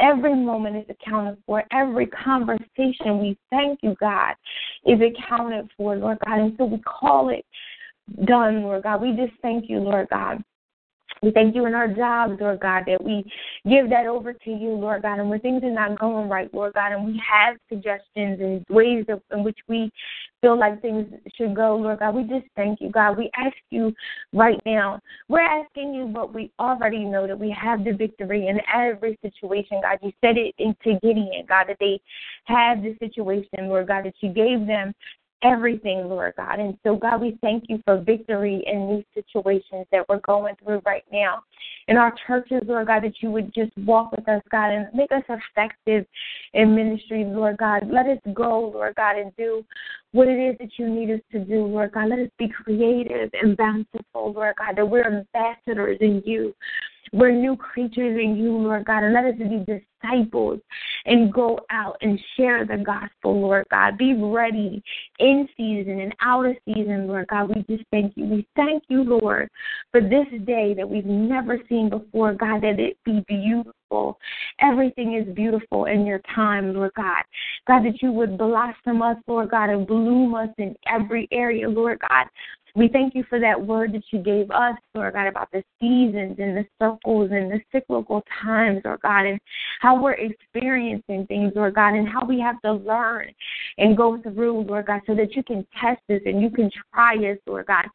Every 0.00 0.34
moment 0.34 0.76
is 0.76 0.84
accounted 0.88 1.38
for. 1.46 1.64
Every 1.72 2.06
conversation, 2.06 3.18
we 3.18 3.38
thank 3.50 3.80
you, 3.82 3.96
God, 3.98 4.34
is 4.84 4.98
accounted 5.00 5.70
for, 5.76 5.96
Lord 5.96 6.18
God. 6.24 6.38
And 6.38 6.54
so 6.58 6.64
we 6.64 6.78
call 6.78 7.30
it 7.30 7.44
done, 8.26 8.62
Lord 8.62 8.82
God. 8.82 9.00
We 9.00 9.12
just 9.12 9.40
thank 9.40 9.68
you, 9.68 9.78
Lord 9.78 10.08
God. 10.10 10.42
We 11.22 11.30
thank 11.30 11.54
you 11.54 11.66
in 11.66 11.74
our 11.74 11.88
jobs, 11.88 12.40
Lord 12.40 12.60
God, 12.60 12.84
that 12.86 13.02
we 13.02 13.24
give 13.68 13.88
that 13.90 14.06
over 14.06 14.32
to 14.32 14.50
you, 14.50 14.70
Lord 14.70 15.02
God. 15.02 15.18
And 15.18 15.30
when 15.30 15.40
things 15.40 15.62
are 15.64 15.70
not 15.70 15.98
going 15.98 16.28
right, 16.28 16.52
Lord 16.52 16.74
God, 16.74 16.92
and 16.92 17.06
we 17.06 17.20
have 17.28 17.56
suggestions 17.68 18.40
and 18.40 18.64
ways 18.68 19.06
of, 19.08 19.22
in 19.32 19.42
which 19.42 19.58
we 19.68 19.90
feel 20.40 20.58
like 20.58 20.80
things 20.82 21.06
should 21.36 21.56
go, 21.56 21.76
Lord 21.76 22.00
God, 22.00 22.14
we 22.14 22.22
just 22.24 22.46
thank 22.54 22.80
you, 22.80 22.90
God. 22.90 23.16
We 23.16 23.30
ask 23.36 23.56
you 23.70 23.94
right 24.32 24.60
now. 24.66 25.00
We're 25.28 25.40
asking 25.40 25.94
you, 25.94 26.06
but 26.06 26.34
we 26.34 26.52
already 26.58 27.04
know 27.04 27.26
that 27.26 27.38
we 27.38 27.50
have 27.58 27.84
the 27.84 27.92
victory 27.92 28.48
in 28.48 28.60
every 28.72 29.18
situation, 29.22 29.80
God. 29.82 29.98
You 30.02 30.12
said 30.20 30.36
it 30.36 30.54
into 30.58 31.00
Gideon, 31.00 31.46
God, 31.48 31.66
that 31.68 31.78
they 31.80 32.00
have 32.44 32.82
the 32.82 32.94
situation, 32.98 33.68
Lord 33.68 33.88
God, 33.88 34.04
that 34.04 34.14
you 34.20 34.32
gave 34.32 34.66
them 34.66 34.94
everything, 35.42 36.08
Lord 36.08 36.34
God. 36.36 36.58
And 36.58 36.76
so, 36.82 36.96
God, 36.96 37.20
we 37.20 37.38
thank 37.40 37.64
you 37.68 37.80
for 37.84 37.98
victory 37.98 38.64
in 38.66 38.96
these 38.96 39.24
situations 39.24 39.86
that 39.92 40.08
we're 40.08 40.20
going 40.20 40.54
through 40.62 40.82
right 40.84 41.04
now. 41.12 41.42
In 41.88 41.96
our 41.96 42.14
churches, 42.26 42.62
Lord 42.66 42.86
God, 42.86 43.02
that 43.04 43.14
you 43.20 43.30
would 43.30 43.52
just 43.54 43.70
walk 43.78 44.12
with 44.12 44.28
us, 44.28 44.42
God, 44.50 44.72
and 44.72 44.88
make 44.94 45.12
us 45.12 45.22
effective 45.28 46.06
in 46.54 46.74
ministry, 46.74 47.24
Lord 47.24 47.58
God. 47.58 47.88
Let 47.90 48.06
us 48.06 48.18
go, 48.34 48.72
Lord 48.74 48.94
God, 48.96 49.16
and 49.16 49.34
do 49.36 49.64
what 50.12 50.28
it 50.28 50.38
is 50.38 50.56
that 50.58 50.70
you 50.78 50.88
need 50.88 51.10
us 51.10 51.20
to 51.32 51.38
do, 51.38 51.66
Lord 51.66 51.92
God. 51.92 52.08
Let 52.08 52.18
us 52.18 52.30
be 52.38 52.48
creative 52.48 53.30
and 53.34 53.56
bountiful, 53.56 54.32
Lord 54.32 54.54
God, 54.58 54.76
that 54.76 54.88
we're 54.88 55.06
ambassadors 55.06 55.98
in 56.00 56.22
you. 56.24 56.54
We're 57.12 57.32
new 57.32 57.56
creatures 57.56 58.18
in 58.22 58.36
you, 58.36 58.56
Lord 58.56 58.84
God, 58.84 59.04
and 59.04 59.14
let 59.14 59.24
us 59.24 59.34
be 59.38 59.64
disciples 59.64 60.60
and 61.04 61.32
go 61.32 61.60
out 61.70 61.96
and 62.00 62.18
share 62.36 62.64
the 62.64 62.78
gospel, 62.78 63.40
Lord 63.40 63.66
God. 63.70 63.96
Be 63.96 64.14
ready 64.14 64.82
in 65.18 65.48
season 65.56 66.00
and 66.00 66.14
out 66.20 66.46
of 66.46 66.56
season, 66.64 67.06
Lord 67.06 67.28
God. 67.28 67.48
We 67.54 67.76
just 67.76 67.88
thank 67.90 68.16
you. 68.16 68.24
We 68.26 68.46
thank 68.56 68.84
you, 68.88 69.02
Lord, 69.02 69.48
for 69.92 70.00
this 70.00 70.26
day 70.44 70.74
that 70.74 70.88
we've 70.88 71.06
never 71.06 71.58
seen 71.68 71.88
before, 71.90 72.34
God, 72.34 72.62
that 72.62 72.78
it 72.78 72.96
be 73.04 73.24
beautiful. 73.28 74.18
Everything 74.60 75.14
is 75.14 75.32
beautiful 75.34 75.84
in 75.86 76.04
your 76.06 76.20
time, 76.34 76.74
Lord 76.74 76.92
God. 76.96 77.22
God, 77.66 77.84
that 77.84 78.02
you 78.02 78.12
would 78.12 78.36
blossom 78.36 79.02
us, 79.02 79.16
Lord 79.26 79.50
God, 79.50 79.70
and 79.70 79.86
bloom 79.86 80.34
us 80.34 80.50
in 80.58 80.74
every 80.88 81.28
area, 81.30 81.68
Lord 81.68 82.00
God. 82.08 82.26
We 82.76 82.88
thank 82.88 83.14
you 83.14 83.24
for 83.30 83.40
that 83.40 83.58
word 83.58 83.94
that 83.94 84.02
you 84.10 84.18
gave 84.18 84.50
us, 84.50 84.76
Lord 84.94 85.14
God, 85.14 85.26
about 85.26 85.50
the 85.50 85.64
seasons 85.80 86.36
and 86.38 86.58
the 86.58 86.66
circles 86.78 87.30
and 87.32 87.50
the 87.50 87.60
cyclical 87.72 88.22
times, 88.42 88.82
Lord 88.84 89.00
God, 89.00 89.24
and 89.24 89.40
how 89.80 90.00
we're 90.00 90.12
experiencing 90.12 91.26
things, 91.26 91.52
Lord 91.56 91.74
God, 91.74 91.94
and 91.94 92.06
how 92.06 92.26
we 92.26 92.38
have 92.40 92.60
to 92.60 92.74
learn 92.74 93.32
and 93.78 93.96
go 93.96 94.20
through, 94.20 94.64
Lord 94.64 94.86
God, 94.86 95.00
so 95.06 95.14
that 95.14 95.34
you 95.34 95.42
can 95.42 95.66
test 95.80 96.02
us 96.10 96.20
and 96.26 96.42
you 96.42 96.50
can 96.50 96.70
try 96.92 97.14
us, 97.16 97.38
Lord 97.46 97.66
God 97.66 97.86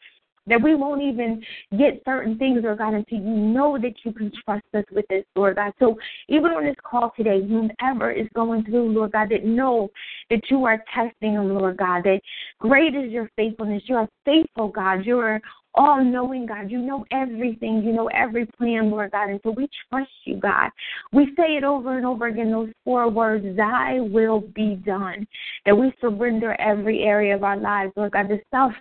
that 0.47 0.62
we 0.62 0.75
won't 0.75 1.01
even 1.01 1.43
get 1.77 2.01
certain 2.06 2.38
things, 2.38 2.62
Lord 2.63 2.80
God, 2.80 2.93
until 2.93 3.19
you 3.19 3.36
know 3.36 3.77
that 3.80 3.93
you 4.04 4.12
can 4.12 4.32
trust 4.43 4.65
us 4.73 4.84
with 4.91 5.06
this, 5.10 5.23
Lord 5.36 5.58
God. 5.58 5.73
So 5.80 5.97
even 6.30 6.51
on 6.51 6.65
this 6.65 6.75
call 6.84 7.13
today, 7.15 7.41
whomever 7.41 8.12
is 8.12 8.27
going 8.34 8.63
through, 8.63 8.91
Lord 8.91 9.12
God, 9.12 9.30
that 9.30 9.45
know 9.45 9.89
that 10.30 10.41
you 10.49 10.65
are 10.65 10.84
testing 10.93 11.36
them, 11.36 11.49
Lord 11.49 11.77
God, 11.77 12.04
that 12.06 12.21
great 12.60 12.95
is 12.95 13.12
your 13.12 13.30
faithfulness. 13.36 13.84
You're 13.86 14.08
faithful 14.25 14.69
God. 14.69 15.06
You're 15.06 15.41
all 15.75 16.03
knowing 16.03 16.45
God. 16.45 16.69
You 16.69 16.79
know 16.79 17.05
everything. 17.12 17.81
You 17.84 17.93
know 17.93 18.07
every 18.07 18.45
plan, 18.45 18.91
Lord 18.91 19.12
God. 19.12 19.29
And 19.29 19.39
so 19.43 19.51
we 19.51 19.69
trust 19.89 20.10
you, 20.25 20.38
God. 20.38 20.69
We 21.13 21.27
say 21.38 21.55
it 21.55 21.63
over 21.63 21.97
and 21.97 22.05
over 22.05 22.27
again, 22.27 22.51
those 22.51 22.69
four 22.84 23.10
words, 23.10 23.45
Thy 23.55 23.99
will 23.99 24.41
be 24.41 24.75
done. 24.86 25.27
That 25.65 25.77
we 25.77 25.93
surrender 26.01 26.60
every 26.60 27.03
area 27.03 27.36
of 27.36 27.43
our 27.43 27.57
lives, 27.57 27.93
Lord 27.95 28.12
God. 28.12 28.27
The 28.27 28.39
stuff 28.47 28.71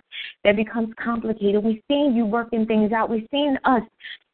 that 0.43 0.55
becomes 0.55 0.93
complicated. 1.01 1.63
We've 1.63 1.81
seen 1.87 2.13
you 2.15 2.25
working 2.25 2.65
things 2.65 2.91
out. 2.91 3.09
We've 3.09 3.27
seen 3.31 3.57
us 3.65 3.83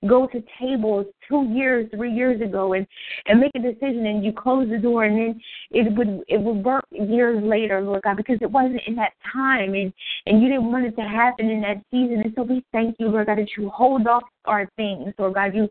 go 0.06 0.28
to 0.28 0.44
tables 0.60 1.08
two 1.28 1.46
years, 1.52 1.90
three 1.96 2.14
years 2.14 2.40
ago 2.42 2.74
and 2.74 2.86
and 3.26 3.40
make 3.40 3.52
a 3.56 3.60
decision 3.60 4.06
and 4.06 4.24
you 4.24 4.32
close 4.32 4.70
the 4.70 4.78
door 4.78 5.06
and 5.06 5.18
then 5.18 5.42
it 5.72 5.92
would 5.98 6.24
it 6.28 6.40
would 6.40 6.64
work 6.64 6.86
years 6.92 7.42
later, 7.44 7.82
Lord 7.82 8.04
God, 8.04 8.18
because 8.18 8.38
it 8.42 8.52
wasn't 8.52 8.82
in 8.86 8.96
that 8.96 9.14
time 9.32 9.74
and 9.74 9.92
and 10.28 10.42
you 10.42 10.50
didn't 10.50 10.72
want 10.72 10.86
it 10.86 10.96
to 10.98 11.02
happen 11.02 11.50
in 11.50 11.62
that 11.62 11.82
season. 11.90 12.22
And 12.24 12.34
so 12.36 12.44
we 12.44 12.64
thank 12.72 12.98
you, 13.00 13.08
Lord 13.08 13.28
God, 13.28 13.40
that 13.40 13.50
you 13.58 13.70
hold 13.70 14.06
off 14.08 14.24
our 14.46 14.70
things, 14.78 15.14
Lord 15.18 15.34
God, 15.34 15.56
you 15.56 15.68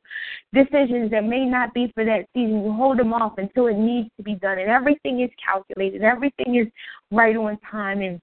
decisions 0.53 1.11
that 1.13 1.25
may 1.25 1.45
not 1.45 1.73
be 1.73 1.93
for 1.95 2.05
that 2.05 2.27
season, 2.35 2.65
you 2.65 2.73
hold 2.73 2.99
them 2.99 3.13
off 3.13 3.39
until 3.39 3.69
it 3.69 3.77
needs 3.77 4.09
to 4.17 4.23
be 4.23 4.35
done. 4.35 4.59
And 4.59 4.71
everything 4.71 5.21
is 5.21 5.31
calculated, 5.45 6.03
everything 6.03 6.57
is 6.57 6.67
right 7.13 7.37
on 7.37 7.59
time 7.71 8.01
and 8.01 8.21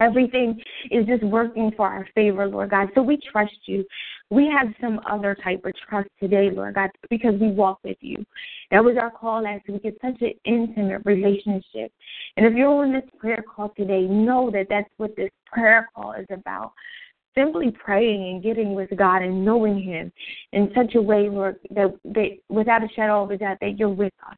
Everything 0.00 0.60
is 0.90 1.06
just 1.06 1.24
working 1.24 1.72
for 1.76 1.86
our 1.86 2.06
favor, 2.14 2.46
Lord 2.46 2.70
God. 2.70 2.88
So 2.94 3.02
we 3.02 3.18
trust 3.32 3.56
you. 3.66 3.84
We 4.30 4.48
have 4.48 4.68
some 4.80 5.00
other 5.10 5.36
type 5.42 5.64
of 5.64 5.72
trust 5.88 6.08
today, 6.20 6.50
Lord 6.50 6.74
God, 6.74 6.90
because 7.10 7.34
we 7.40 7.50
walk 7.50 7.80
with 7.82 7.96
you. 8.00 8.24
That 8.70 8.84
was 8.84 8.96
our 8.96 9.10
call 9.10 9.42
last 9.42 9.68
week. 9.68 9.80
It's 9.84 10.00
such 10.00 10.20
an 10.22 10.34
intimate 10.44 11.02
relationship. 11.04 11.92
And 12.36 12.46
if 12.46 12.54
you're 12.54 12.68
on 12.68 12.92
this 12.92 13.08
prayer 13.18 13.42
call 13.42 13.70
today, 13.76 14.02
know 14.02 14.50
that 14.52 14.66
that's 14.68 14.90
what 14.98 15.16
this 15.16 15.30
prayer 15.46 15.88
call 15.94 16.12
is 16.12 16.26
about 16.30 16.72
simply 17.38 17.70
praying 17.70 18.30
and 18.30 18.42
getting 18.42 18.74
with 18.74 18.90
God 18.96 19.22
and 19.22 19.44
knowing 19.44 19.80
Him 19.80 20.12
in 20.52 20.70
such 20.74 20.94
a 20.94 21.02
way, 21.02 21.28
Lord, 21.28 21.56
that, 21.70 21.96
that 22.04 22.38
without 22.48 22.82
a 22.82 22.88
shadow 22.94 23.22
of 23.22 23.30
a 23.30 23.38
doubt, 23.38 23.58
that 23.60 23.78
you're 23.78 23.88
with 23.88 24.12
us. 24.28 24.36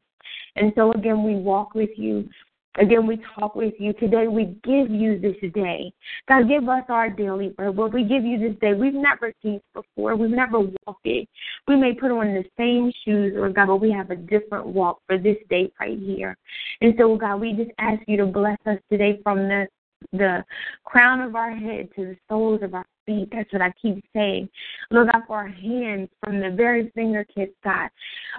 And 0.55 0.71
so 0.75 0.91
again, 0.91 1.23
we 1.23 1.35
walk 1.35 1.73
with 1.73 1.89
you. 1.95 2.29
Again, 2.77 3.05
we 3.05 3.21
talk 3.37 3.55
with 3.55 3.73
you 3.79 3.91
today. 3.93 4.27
We 4.27 4.55
give 4.63 4.89
you 4.89 5.19
this 5.19 5.35
day. 5.53 5.91
God, 6.29 6.47
give 6.47 6.67
us 6.69 6.83
our 6.87 7.09
daily 7.09 7.49
bread. 7.49 7.75
Well, 7.75 7.89
we 7.89 8.03
give 8.05 8.23
you 8.23 8.39
this 8.39 8.57
day. 8.61 8.73
We've 8.73 8.93
never 8.93 9.33
seen 9.43 9.59
before. 9.73 10.15
We've 10.15 10.29
never 10.29 10.59
walked 10.59 11.05
it. 11.05 11.27
We 11.67 11.75
may 11.75 11.93
put 11.93 12.11
on 12.11 12.27
the 12.27 12.45
same 12.57 12.93
shoes, 13.03 13.33
or 13.35 13.49
God, 13.49 13.67
but 13.67 13.77
we 13.77 13.91
have 13.91 14.09
a 14.09 14.15
different 14.15 14.67
walk 14.67 15.01
for 15.05 15.17
this 15.17 15.35
day 15.49 15.69
right 15.81 15.99
here. 15.99 16.37
And 16.79 16.93
so, 16.97 17.17
God, 17.17 17.41
we 17.41 17.53
just 17.53 17.71
ask 17.77 18.01
you 18.07 18.15
to 18.17 18.25
bless 18.25 18.57
us 18.65 18.77
today 18.89 19.19
from 19.21 19.47
the 19.49 19.67
the 20.13 20.43
crown 20.83 21.21
of 21.21 21.35
our 21.35 21.55
head 21.55 21.87
to 21.95 22.05
the 22.05 22.17
soles 22.27 22.63
of 22.63 22.73
our 22.73 22.85
feet. 23.05 23.29
That's 23.31 23.53
what 23.53 23.61
I 23.61 23.71
keep 23.79 24.03
saying. 24.15 24.49
Lord 24.89 25.11
God, 25.11 25.21
for 25.27 25.37
our 25.37 25.47
hands 25.47 26.09
from 26.23 26.39
the 26.39 26.49
very 26.49 26.91
fingertips, 26.95 27.53
God. 27.63 27.89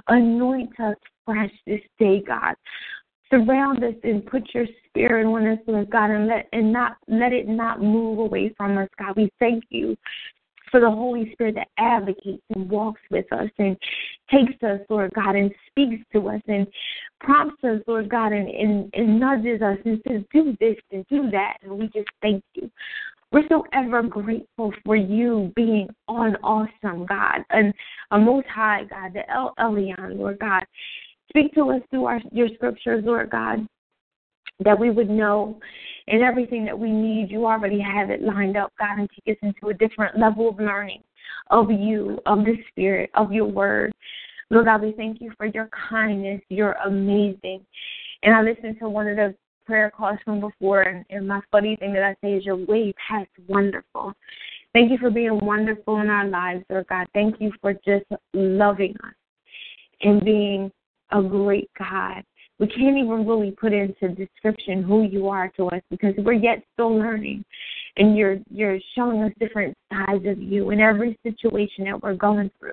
Anoint 0.09 0.79
us 0.81 0.97
fresh 1.25 1.53
this 1.64 1.81
day, 2.01 2.21
God 2.27 2.57
surround 3.33 3.83
us 3.83 3.95
and 4.05 4.25
put 4.27 4.42
your 4.55 4.66
spirit 4.87 5.27
on 5.27 5.47
us, 5.47 5.59
Lord 5.66 5.90
God, 5.90 6.11
and 6.11 6.27
let 6.27 6.49
and 6.53 6.73
not 6.73 6.99
let 7.09 7.33
it 7.33 7.49
not 7.49 7.81
move 7.81 8.18
away 8.18 8.53
from 8.57 8.77
us, 8.77 8.88
God. 8.99 9.16
We 9.16 9.31
thank 9.38 9.64
you 9.71 9.97
for 10.71 10.81
the 10.81 10.90
Holy 10.90 11.33
Spirit 11.33 11.55
that 11.57 11.68
advocates 11.79 12.42
and 12.55 12.68
walks 12.68 13.01
with 13.11 13.31
us 13.33 13.51
and 13.59 13.77
takes 14.31 14.61
us, 14.62 14.81
Lord 14.88 15.12
God, 15.14 15.37
and 15.37 15.53
speaks 15.68 16.03
to 16.12 16.29
us 16.31 16.40
and 16.49 16.66
prompts 17.21 17.62
us, 17.62 17.81
Lord 17.87 18.09
God, 18.09 18.33
and, 18.33 18.49
and, 18.49 18.90
and 18.95 19.21
nudges 19.21 19.61
us 19.61 19.79
and 19.85 20.01
says, 20.09 20.23
do 20.33 20.57
this 20.61 20.77
and 20.90 21.07
do 21.09 21.31
that. 21.31 21.59
And 21.62 21.79
we 21.79 21.87
just 21.88 22.09
thank 22.23 22.42
you. 22.55 22.71
We're 23.33 23.49
so 23.49 23.64
ever 23.73 24.03
grateful 24.03 24.73
for 24.85 24.97
you 24.97 25.53
being 25.57 25.88
on 26.09 26.37
awesome, 26.37 27.07
God, 27.07 27.45
and 27.51 27.73
a 28.11 28.18
most 28.18 28.47
high 28.47 28.85
God, 28.88 29.12
the 29.14 29.29
El 29.31 29.55
Elyon, 29.59 30.18
Lord 30.18 30.38
God. 30.38 30.64
Speak 31.33 31.55
to 31.55 31.71
us 31.71 31.81
through 31.88 32.05
our, 32.05 32.21
your 32.31 32.49
scriptures, 32.55 33.03
Lord 33.07 33.31
God, 33.31 33.66
that 34.61 34.79
we 34.79 34.90
would 34.90 35.09
know 35.09 35.59
and 36.09 36.23
everything 36.23 36.66
that 36.66 36.79
we 36.79 36.90
need, 36.90 37.31
you 37.31 37.47
already 37.47 37.81
have 37.81 38.11
it 38.11 38.21
lined 38.21 38.57
up, 38.57 38.71
God, 38.79 38.99
and 38.99 39.09
take 39.11 39.35
us 39.35 39.38
into 39.40 39.68
a 39.68 39.75
different 39.75 40.18
level 40.18 40.51
of 40.51 40.59
learning 40.59 41.03
of 41.51 41.71
you, 41.71 42.18
of 42.27 42.40
the 42.40 42.57
Spirit, 42.68 43.11
of 43.14 43.33
your 43.33 43.47
word. 43.47 43.92
Lord 44.51 44.66
God, 44.66 44.83
we 44.83 44.92
thank 44.92 45.23
you 45.23 45.33
for 45.38 45.47
your 45.47 45.71
kindness. 45.88 46.42
You're 46.51 46.77
amazing. 46.85 47.64
And 48.23 48.35
I 48.35 48.42
listened 48.42 48.77
to 48.81 48.88
one 48.88 49.09
of 49.09 49.16
the 49.16 49.35
prayer 49.64 49.90
calls 49.90 50.18
from 50.25 50.40
before, 50.40 50.83
and, 50.83 51.05
and 51.09 51.27
my 51.27 51.40
funny 51.51 51.77
thing 51.77 51.95
that 51.95 52.03
I 52.03 52.14
say 52.21 52.35
is, 52.35 52.45
Your 52.45 52.57
way 52.57 52.92
past 53.09 53.31
wonderful. 53.49 54.12
Thank 54.75 54.90
you 54.90 54.99
for 54.99 55.11
being 55.11 55.38
wonderful 55.42 56.01
in 56.01 56.11
our 56.11 56.27
lives, 56.27 56.64
Lord 56.68 56.87
God. 56.88 57.07
Thank 57.14 57.40
you 57.40 57.53
for 57.61 57.73
just 57.75 58.07
loving 58.35 58.95
us 59.05 59.14
and 60.03 60.25
being 60.25 60.71
a 61.12 61.22
great 61.22 61.70
God. 61.79 62.22
We 62.59 62.68
can't 62.68 62.96
even 62.96 63.27
really 63.27 63.51
put 63.51 63.72
into 63.72 64.14
description 64.14 64.83
who 64.83 65.03
you 65.03 65.29
are 65.29 65.48
to 65.57 65.68
us 65.68 65.83
because 65.90 66.14
we're 66.18 66.35
yet 66.35 66.62
still 66.75 66.96
learning. 66.96 67.44
And 67.96 68.16
you're 68.16 68.38
you're 68.51 68.79
showing 68.94 69.22
us 69.22 69.33
different 69.38 69.77
sides 69.92 70.25
of 70.27 70.40
you 70.40 70.70
in 70.70 70.81
every 70.81 71.18
situation 71.22 71.85
that 71.85 72.03
we're 72.03 72.14
going 72.14 72.51
through. 72.59 72.72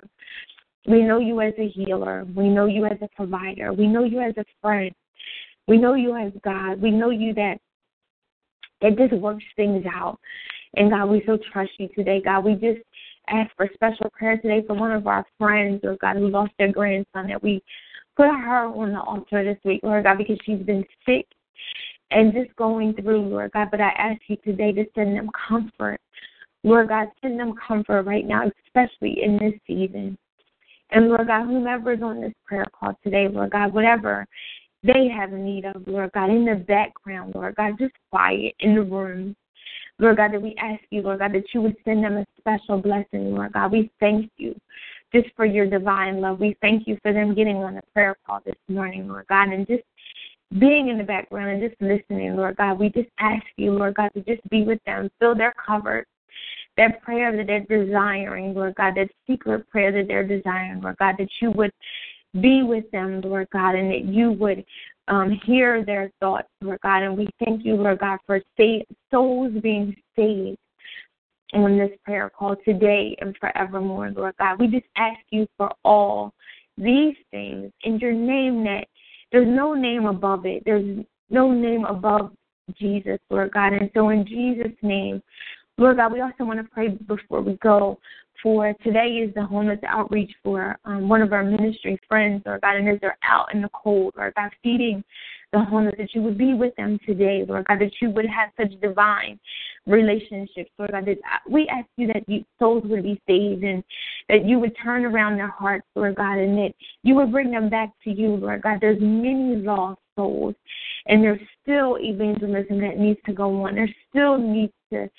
We 0.88 1.02
know 1.02 1.19
you 1.19 1.41
as 1.41 1.54
a 1.58 1.67
healer. 1.67 2.25
We 2.36 2.49
know 2.49 2.65
you 2.65 2.86
as 2.86 2.97
a 3.02 3.10
provider. 3.15 3.73
We 3.73 3.88
know 3.88 4.04
you 4.04 4.21
as 4.21 4.34
a 4.38 4.45
friend. 4.62 4.91
We 5.67 5.78
know 5.78 5.93
you 5.93 6.15
as 6.15 6.32
God. 6.43 6.82
We 6.82 6.91
know 6.91 7.10
you 7.10 7.34
that 7.34 7.58
that 8.82 8.97
just 8.97 9.13
works 9.13 9.43
things 9.56 9.86
out. 9.93 10.19
And 10.75 10.91
God, 10.91 11.06
we 11.06 11.23
so 11.25 11.38
trust 11.52 11.71
you 11.80 11.89
today. 11.95 12.21
God, 12.23 12.45
we 12.45 12.54
just 12.54 12.80
ask 13.28 13.49
for 13.56 13.69
special 13.73 14.10
prayer 14.12 14.38
today 14.38 14.63
for 14.65 14.75
one 14.75 14.91
of 14.91 15.08
our 15.08 15.25
friends, 15.38 15.82
or 15.84 15.97
God, 15.99 16.17
who 16.17 16.30
lost 16.30 16.54
their 16.58 16.71
grandson, 16.71 17.28
that 17.28 17.41
we 17.41 17.62
put 18.15 18.28
her 18.28 18.65
on 18.65 18.93
the 18.93 19.02
altar 19.02 19.43
this 19.43 19.60
week, 19.63 19.82
Lord 19.84 20.04
God, 20.04 20.17
because 20.17 20.38
she's 20.45 20.60
been 20.60 20.86
sick 21.06 21.26
and 22.12 22.34
just 22.34 22.56
going 22.56 22.93
through, 22.93 23.22
Lord 23.22 23.52
God. 23.52 23.69
But 23.72 23.82
I 23.82 23.89
ask 23.89 24.22
you 24.28 24.38
today 24.38 24.72
to 24.74 24.86
send 24.95 25.15
them 25.15 25.30
comfort. 25.48 26.00
Lord 26.63 26.89
God, 26.89 27.08
send 27.22 27.39
them 27.39 27.54
comfort 27.65 28.04
right 28.04 28.26
now, 28.26 28.52
especially 28.65 29.24
in 29.24 29.38
this 29.38 29.54
season. 29.65 30.17
And 30.91 31.08
Lord 31.08 31.28
God, 31.28 31.45
whomever 31.45 31.93
is 31.93 32.02
on 32.02 32.22
this 32.22 32.34
prayer 32.45 32.65
call 32.78 32.98
today, 33.04 33.28
Lord 33.28 33.52
God, 33.52 33.74
whatever 33.74 34.26
they 34.84 35.08
have 35.08 35.32
need 35.32 35.65
of, 35.65 35.88
Lord 35.88 36.12
God, 36.13 36.30
in 36.30 36.45
the 36.45 36.56
background, 36.56 37.36
Lord 37.36 37.56
God, 37.56 37.74
just 37.78 37.93
quiet 38.10 38.56
in 38.60 38.76
the 38.76 38.82
room. 38.82 39.36
Lord 40.00 40.17
God, 40.17 40.34
that 40.34 40.41
we 40.41 40.56
ask 40.58 40.82
you, 40.89 41.02
Lord 41.02 41.19
God, 41.19 41.34
that 41.34 41.54
you 41.54 41.62
would 41.62 41.76
send 41.84 42.04
them 42.04 42.17
a 42.17 42.26
special 42.38 42.82
blessing, 42.82 43.36
Lord 43.36 43.52
God. 43.54 43.72
We 43.72 43.91
thank 44.00 44.32
you 44.38 44.56
just 45.13 45.28
for 45.36 45.45
your 45.45 45.65
divine 45.65 46.22
love. 46.22 46.39
We 46.39 46.56
thank 46.62 46.88
you 46.88 46.98
for 47.02 47.13
them 47.13 47.36
getting 47.36 47.58
on 47.58 47.76
the 47.76 47.82
prayer 47.93 48.15
call 48.26 48.41
this 48.45 48.56
morning, 48.67 49.08
Lord 49.08 49.26
God, 49.28 49.50
and 49.50 49.67
just 49.67 49.84
being 50.60 50.89
in 50.89 50.98
the 50.98 51.04
background 51.04 51.52
and 51.52 51.69
just 51.69 51.82
listening, 51.82 52.36
Lord 52.36 52.58
God. 52.58 52.80
We 52.80 52.89
just 52.89 53.10
ask 53.19 53.45
you, 53.58 53.72
Lord 53.72 53.95
God, 53.95 54.10
to 54.15 54.22
just 54.22 54.48
be 54.50 54.63
with 54.63 54.84
them, 54.86 55.10
fill 55.19 55.36
their 55.36 55.54
covered, 55.65 56.06
that 56.78 57.02
prayer 57.02 57.36
that 57.36 57.48
they're 57.48 57.86
desiring, 57.86 58.54
Lord 58.54 58.76
God, 58.76 58.95
that 58.95 59.10
secret 59.28 59.69
prayer 59.69 59.91
that 59.91 60.08
they're 60.08 60.26
desiring, 60.26 60.82
Lord 60.82 60.98
God, 60.98 61.15
that 61.19 61.30
you 61.41 61.52
would 61.52 61.72
be 62.41 62.63
with 62.63 62.89
them, 62.91 63.22
Lord 63.22 63.48
God, 63.52 63.76
and 63.76 63.91
that 63.91 64.06
you 64.06 64.32
would 64.32 64.63
um, 65.08 65.39
hear 65.45 65.84
their 65.84 66.12
thoughts, 66.19 66.48
Lord 66.62 66.80
God. 66.82 67.04
And 67.04 67.17
we 67.17 67.28
thank 67.43 67.65
you, 67.65 67.76
Lord 67.76 68.00
God, 68.00 68.19
for 68.26 68.39
souls 69.12 69.52
being 69.62 69.95
saved 70.15 70.58
on 71.54 71.78
this 71.78 71.92
prayer 72.04 72.30
call 72.30 72.56
today 72.64 73.16
and 73.22 73.36
forevermore, 73.38 74.12
Lord 74.12 74.36
God. 74.38 74.60
We 74.60 74.68
just 74.68 74.86
ask 74.96 75.20
you 75.32 75.48
for 75.58 75.72
all 75.84 76.34
these 76.78 77.16
things 77.32 77.72
in 77.84 78.00
your 78.00 78.14
name 78.14 78.64
that 78.66 78.86
there's 79.32 79.48
no 79.48 79.74
name 79.74 80.06
above 80.06 80.46
it. 80.46 80.64
There's 80.66 81.06
no 81.30 81.52
name 81.52 81.86
above 81.86 82.32
Jesus, 82.78 83.20
Lord 83.30 83.52
God. 83.52 83.74
And 83.74 83.90
so 83.94 84.10
in 84.10 84.26
Jesus' 84.26 84.78
name, 84.82 85.22
Lord 85.80 85.96
God, 85.96 86.12
we 86.12 86.20
also 86.20 86.44
want 86.44 86.60
to 86.60 86.65
pray 86.65 86.89
before 86.89 87.39
we 87.42 87.54
go 87.63 87.98
for 88.44 88.74
today 88.84 89.24
is 89.26 89.34
the 89.34 89.46
homeless 89.46 89.80
outreach 89.88 90.32
for 90.44 90.78
um, 90.84 91.08
one 91.08 91.22
of 91.22 91.32
our 91.32 91.44
ministry 91.44 91.98
friends, 92.06 92.44
Lord 92.46 92.60
God, 92.62 92.76
and 92.76 92.89
as 92.89 92.98
they're 93.00 93.18
out 93.24 93.54
in 93.54 93.62
the 93.62 93.70
cold, 93.70 94.13
Lord 94.18 94.34
God, 94.36 94.50
feeding 94.62 95.02
the 95.54 95.60
homeless, 95.60 95.96
that 95.98 96.13
you 96.13 96.22
would 96.22 96.38
be 96.38 96.54
with 96.54 96.76
them 96.76 97.00
today, 97.06 97.46
Lord 97.48 97.65
God, 97.65 97.80
that 97.80 97.94
you 98.02 98.10
would 98.10 98.26
have 98.26 98.50
such 98.60 98.78
divine 98.82 99.39
relationships, 99.88 100.70
Lord 100.78 100.92
God, 100.92 101.06
that 101.06 101.18
we 101.50 101.65
ask 101.70 101.88
you 101.96 102.08
that 102.08 102.28
you, 102.28 102.44
souls 102.60 102.84
would 102.86 103.04
be 103.04 103.22
saved 103.26 103.63
and 103.63 103.82
that 104.28 104.46
you 104.46 104.60
would 104.60 104.76
turn 104.84 105.06
around 105.06 105.38
their 105.38 105.48
hearts, 105.48 105.88
Lord 105.96 106.15
God, 106.15 106.39
and 106.39 106.58
that 106.58 106.74
you 107.04 107.15
would 107.15 107.32
bring 107.32 107.52
them 107.52 107.70
back 107.70 107.94
to 108.04 108.12
you, 108.12 108.36
Lord 108.36 108.63
God. 108.63 108.80
There's 108.82 109.00
many 109.00 109.56
lost 109.56 110.02
souls, 110.18 110.56
and 111.06 111.24
there's 111.24 111.39
still 111.62 111.98
evangelism 112.00 112.82
that 112.82 112.98
needs 112.98 113.20
to 113.28 113.34
go 113.34 113.65
on. 113.65 113.76
There 113.76 113.89
still 114.10 114.38
needs 114.38 114.74
to 114.92 115.10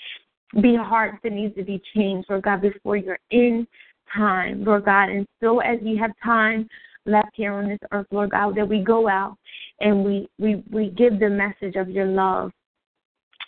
be 0.61 0.77
hearts 0.77 1.19
that 1.23 1.33
needs 1.33 1.55
to 1.57 1.65
be 1.65 1.81
changed, 1.95 2.29
Lord 2.29 2.43
God, 2.43 2.63
before 2.63 2.97
you're 2.97 3.19
in 3.31 3.67
time, 4.15 4.65
Lord 4.65 4.85
God. 4.85 5.09
And 5.09 5.27
so 5.41 5.61
as 5.61 5.79
we 5.83 5.97
have 5.97 6.11
time 6.25 6.69
left 7.07 7.31
here 7.35 7.53
on 7.53 7.69
this 7.69 7.79
earth, 7.93 8.07
Lord 8.11 8.31
God, 8.31 8.57
that 8.57 8.69
we 8.69 8.81
go 8.81 9.09
out 9.09 9.37
and 9.81 10.05
we, 10.05 10.29
we, 10.39 10.63
we 10.71 10.91
give 10.91 11.19
the 11.19 11.29
message 11.29 11.77
of 11.77 11.89
your 11.89 12.07
love 12.07 12.51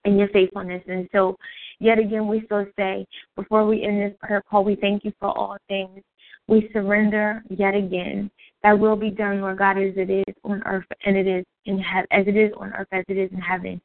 and 0.05 0.19
your 0.19 0.29
faithfulness. 0.29 0.83
And 0.87 1.09
so 1.13 1.37
yet 1.81 1.99
again 1.99 2.29
we 2.29 2.43
still 2.45 2.67
say, 2.77 3.07
before 3.37 3.67
we 3.67 3.83
end 3.83 4.01
this 4.01 4.17
prayer 4.21 4.43
call, 4.49 4.65
we 4.65 4.77
thank 4.77 5.05
you 5.05 5.13
for 5.19 5.37
all 5.37 5.57
things. 5.69 6.01
We 6.49 6.71
surrender 6.73 7.43
yet 7.51 7.75
again. 7.75 8.31
Thy 8.63 8.75
will 8.75 8.97
be 8.97 9.11
done, 9.11 9.41
Lord 9.41 9.59
God, 9.59 9.79
as 9.79 9.95
it 9.97 10.11
is 10.11 10.35
on 10.45 10.63
earth 10.67 10.85
and 11.05 11.17
it 11.17 11.27
is 11.27 11.45
in 11.67 11.79
heaven 11.79 12.07
as 12.11 12.27
it 12.27 12.37
is 12.37 12.53
on 12.57 12.73
earth 12.73 12.89
as 12.93 13.05
it 13.09 13.17
is 13.17 13.31
in 13.33 13.39
heaven. 13.39 13.81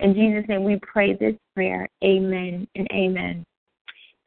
In 0.00 0.14
Jesus' 0.14 0.48
name, 0.48 0.64
we 0.64 0.78
pray 0.80 1.14
this 1.14 1.34
prayer. 1.54 1.88
Amen 2.04 2.66
and 2.74 2.88
amen. 2.92 3.44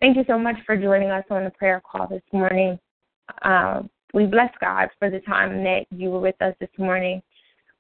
Thank 0.02 0.18
you 0.18 0.26
so 0.28 0.38
much 0.38 0.56
for 0.66 0.76
joining 0.76 1.10
us 1.10 1.24
on 1.30 1.44
the 1.44 1.52
prayer 1.52 1.82
call 1.90 2.08
this 2.08 2.24
morning. 2.34 2.78
Uh, 3.44 3.84
we 4.14 4.26
bless 4.26 4.52
God 4.60 4.90
for 5.00 5.10
the 5.10 5.22
time 5.22 5.64
that 5.64 5.86
you 5.92 6.10
were 6.10 6.20
with 6.20 6.42
us 6.42 6.56
this 6.60 6.70
morning. 6.78 7.22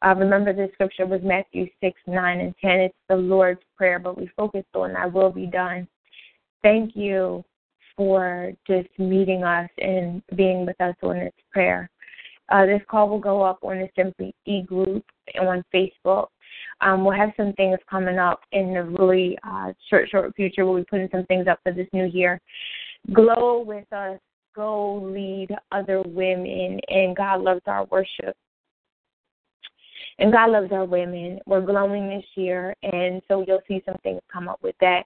Uh, 0.03 0.15
remember, 0.15 0.53
the 0.53 0.69
scripture 0.73 1.05
was 1.05 1.21
Matthew 1.23 1.67
6, 1.83 1.99
9, 2.07 2.39
and 2.39 2.55
10. 2.61 2.71
It's 2.79 2.95
the 3.09 3.15
Lord's 3.15 3.61
Prayer, 3.75 3.99
but 3.99 4.17
we 4.17 4.29
focused 4.37 4.73
on 4.73 4.93
Thy 4.93 5.05
will 5.05 5.31
be 5.31 5.45
done. 5.45 5.87
Thank 6.63 6.95
you 6.95 7.43
for 7.97 8.53
just 8.65 8.87
meeting 8.97 9.43
us 9.43 9.69
and 9.79 10.23
being 10.35 10.65
with 10.65 10.79
us 10.79 10.95
on 11.03 11.19
this 11.19 11.33
prayer. 11.51 11.89
Uh, 12.49 12.65
this 12.65 12.81
call 12.89 13.09
will 13.09 13.19
go 13.19 13.41
up 13.41 13.59
on 13.63 13.79
the 13.79 13.89
Simply 13.95 14.33
E 14.45 14.61
group 14.61 15.03
on 15.39 15.63
Facebook. 15.73 16.27
Um, 16.81 17.05
we'll 17.05 17.17
have 17.17 17.31
some 17.37 17.53
things 17.53 17.77
coming 17.89 18.17
up 18.17 18.41
in 18.51 18.73
the 18.73 18.83
really 18.83 19.37
uh, 19.47 19.71
short, 19.89 20.09
short 20.09 20.35
future. 20.35 20.65
We'll 20.65 20.77
be 20.77 20.85
putting 20.85 21.09
some 21.11 21.25
things 21.25 21.47
up 21.47 21.59
for 21.63 21.71
this 21.71 21.87
new 21.93 22.05
year. 22.05 22.39
Glow 23.13 23.63
with 23.65 23.91
us. 23.93 24.19
Go 24.55 24.95
lead 24.95 25.47
other 25.71 26.01
women, 26.01 26.79
and 26.89 27.15
God 27.15 27.41
loves 27.41 27.61
our 27.67 27.85
worship. 27.85 28.35
And 30.19 30.31
God 30.31 30.51
loves 30.51 30.71
our 30.71 30.85
women. 30.85 31.39
We're 31.45 31.61
glowing 31.61 32.09
this 32.09 32.25
year, 32.35 32.75
and 32.83 33.21
so 33.27 33.45
you'll 33.47 33.61
see 33.67 33.81
some 33.85 33.95
things 34.03 34.19
come 34.31 34.49
up 34.49 34.59
with 34.61 34.75
that 34.81 35.03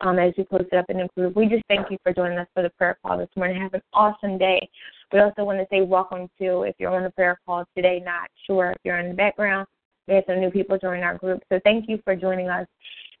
um, 0.00 0.18
as 0.18 0.32
we 0.38 0.44
post 0.44 0.66
it 0.72 0.76
up 0.76 0.86
in 0.88 0.98
the 0.98 1.08
group. 1.16 1.36
We 1.36 1.46
just 1.46 1.64
thank 1.68 1.90
you 1.90 1.98
for 2.02 2.12
joining 2.12 2.38
us 2.38 2.46
for 2.54 2.62
the 2.62 2.70
prayer 2.70 2.98
call 3.04 3.18
this 3.18 3.28
morning. 3.36 3.60
Have 3.60 3.74
an 3.74 3.82
awesome 3.92 4.38
day. 4.38 4.68
We 5.12 5.20
also 5.20 5.44
want 5.44 5.58
to 5.58 5.66
say 5.70 5.82
welcome 5.82 6.28
to, 6.38 6.62
if 6.62 6.76
you're 6.78 6.94
on 6.94 7.02
the 7.02 7.10
prayer 7.10 7.38
call 7.44 7.64
today, 7.76 8.00
not 8.04 8.28
sure 8.46 8.70
if 8.70 8.78
you're 8.84 8.98
in 8.98 9.08
the 9.08 9.14
background, 9.14 9.66
we 10.06 10.14
have 10.14 10.24
some 10.26 10.40
new 10.40 10.50
people 10.50 10.78
join 10.78 11.02
our 11.02 11.16
group. 11.16 11.42
So 11.50 11.60
thank 11.64 11.88
you 11.88 11.98
for 12.04 12.14
joining 12.14 12.48
us. 12.48 12.66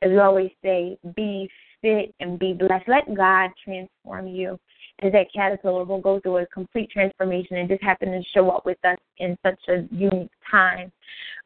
As 0.02 0.10
we 0.10 0.18
always 0.18 0.50
say, 0.62 0.98
be 1.16 1.48
fit 1.80 2.14
and 2.20 2.38
be 2.38 2.52
blessed. 2.52 2.88
Let 2.88 3.14
God 3.14 3.50
transform 3.62 4.26
you. 4.26 4.58
As 5.00 5.12
that 5.12 5.26
caterpillar 5.34 5.84
will 5.84 6.00
go 6.00 6.20
through 6.20 6.38
a 6.38 6.46
complete 6.46 6.90
transformation 6.90 7.56
and 7.56 7.68
just 7.68 7.82
happen 7.82 8.12
to 8.12 8.22
show 8.32 8.48
up 8.50 8.64
with 8.64 8.78
us 8.84 8.98
in 9.18 9.36
such 9.44 9.58
a 9.68 9.86
unique 9.90 10.30
time. 10.50 10.92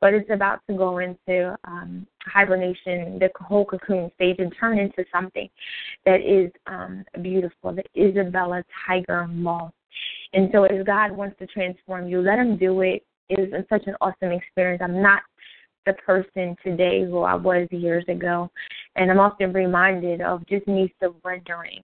But 0.00 0.14
it's 0.14 0.30
about 0.30 0.60
to 0.68 0.76
go 0.76 0.98
into 0.98 1.56
um, 1.64 2.06
hibernation, 2.22 3.18
the 3.18 3.30
whole 3.40 3.64
cocoon 3.64 4.10
stage, 4.16 4.36
and 4.38 4.54
turn 4.60 4.78
into 4.78 5.04
something 5.12 5.48
that 6.04 6.20
is 6.20 6.52
um, 6.66 7.04
beautiful, 7.22 7.74
the 7.74 7.84
Isabella 8.00 8.62
tiger 8.86 9.26
moth. 9.26 9.72
And 10.34 10.50
so, 10.52 10.64
as 10.64 10.84
God 10.84 11.10
wants 11.12 11.38
to 11.38 11.46
transform 11.46 12.06
you, 12.06 12.20
let 12.20 12.38
Him 12.38 12.58
do 12.58 12.82
it 12.82 13.02
is 13.30 13.52
such 13.68 13.86
an 13.86 13.94
awesome 14.00 14.32
experience. 14.32 14.82
I'm 14.82 15.02
not 15.02 15.22
the 15.86 15.94
person 15.94 16.54
today 16.62 17.04
who 17.04 17.20
I 17.20 17.34
was 17.34 17.66
years 17.70 18.04
ago. 18.08 18.50
And 18.96 19.10
I'm 19.10 19.20
often 19.20 19.52
reminded 19.52 20.20
of 20.20 20.46
just 20.46 20.66
me 20.66 20.92
surrendering 21.00 21.82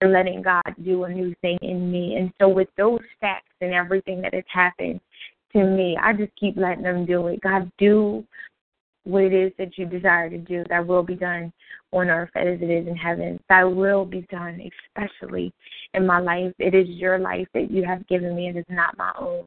and 0.00 0.12
letting 0.12 0.42
God 0.42 0.62
do 0.84 1.04
a 1.04 1.12
new 1.12 1.34
thing 1.42 1.58
in 1.62 1.90
me. 1.90 2.16
And 2.16 2.32
so, 2.40 2.48
with 2.48 2.68
those 2.76 3.00
facts 3.20 3.52
and 3.60 3.72
everything 3.72 4.22
that 4.22 4.34
has 4.34 4.44
happened 4.52 5.00
to 5.52 5.64
me, 5.64 5.96
I 6.00 6.12
just 6.12 6.32
keep 6.38 6.56
letting 6.56 6.84
them 6.84 7.04
do 7.06 7.26
it. 7.28 7.40
God, 7.40 7.70
do 7.78 8.24
what 9.04 9.22
it 9.22 9.32
is 9.32 9.52
that 9.58 9.76
you 9.76 9.86
desire 9.86 10.30
to 10.30 10.38
do. 10.38 10.64
Thy 10.68 10.80
will 10.80 11.02
be 11.02 11.14
done 11.14 11.52
on 11.92 12.08
earth 12.08 12.30
as 12.34 12.58
it 12.60 12.70
is 12.70 12.86
in 12.86 12.96
heaven. 12.96 13.38
Thy 13.48 13.64
will 13.64 14.04
be 14.04 14.26
done, 14.30 14.60
especially 14.88 15.52
in 15.92 16.06
my 16.06 16.18
life. 16.18 16.52
It 16.58 16.74
is 16.74 16.88
your 16.88 17.18
life 17.18 17.46
that 17.54 17.70
you 17.70 17.84
have 17.84 18.06
given 18.08 18.34
me. 18.34 18.48
It 18.48 18.56
is 18.56 18.64
not 18.68 18.96
my 18.96 19.12
own. 19.18 19.44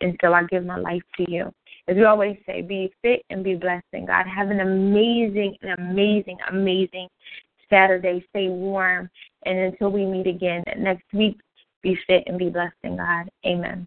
And 0.00 0.16
so 0.20 0.32
I 0.32 0.44
give 0.44 0.64
my 0.64 0.78
life 0.78 1.02
to 1.16 1.30
you. 1.30 1.52
As 1.88 1.96
we 1.96 2.04
always 2.04 2.36
say, 2.46 2.62
be 2.62 2.92
fit 3.02 3.22
and 3.30 3.42
be 3.42 3.56
blessed 3.56 3.86
in 3.92 4.06
God. 4.06 4.26
Have 4.26 4.50
an 4.50 4.60
amazing, 4.60 5.56
an 5.62 5.74
amazing, 5.78 6.38
amazing 6.48 7.08
Saturday. 7.68 8.24
Stay 8.30 8.48
warm. 8.48 9.10
And 9.44 9.58
until 9.58 9.90
we 9.90 10.06
meet 10.06 10.26
again 10.26 10.62
next 10.78 11.12
week, 11.12 11.40
be 11.82 11.98
fit 12.06 12.24
and 12.26 12.38
be 12.38 12.48
blessed 12.48 12.76
in 12.84 12.96
God. 12.96 13.28
Amen. 13.44 13.86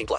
18 0.00 0.06
plus. 0.06 0.18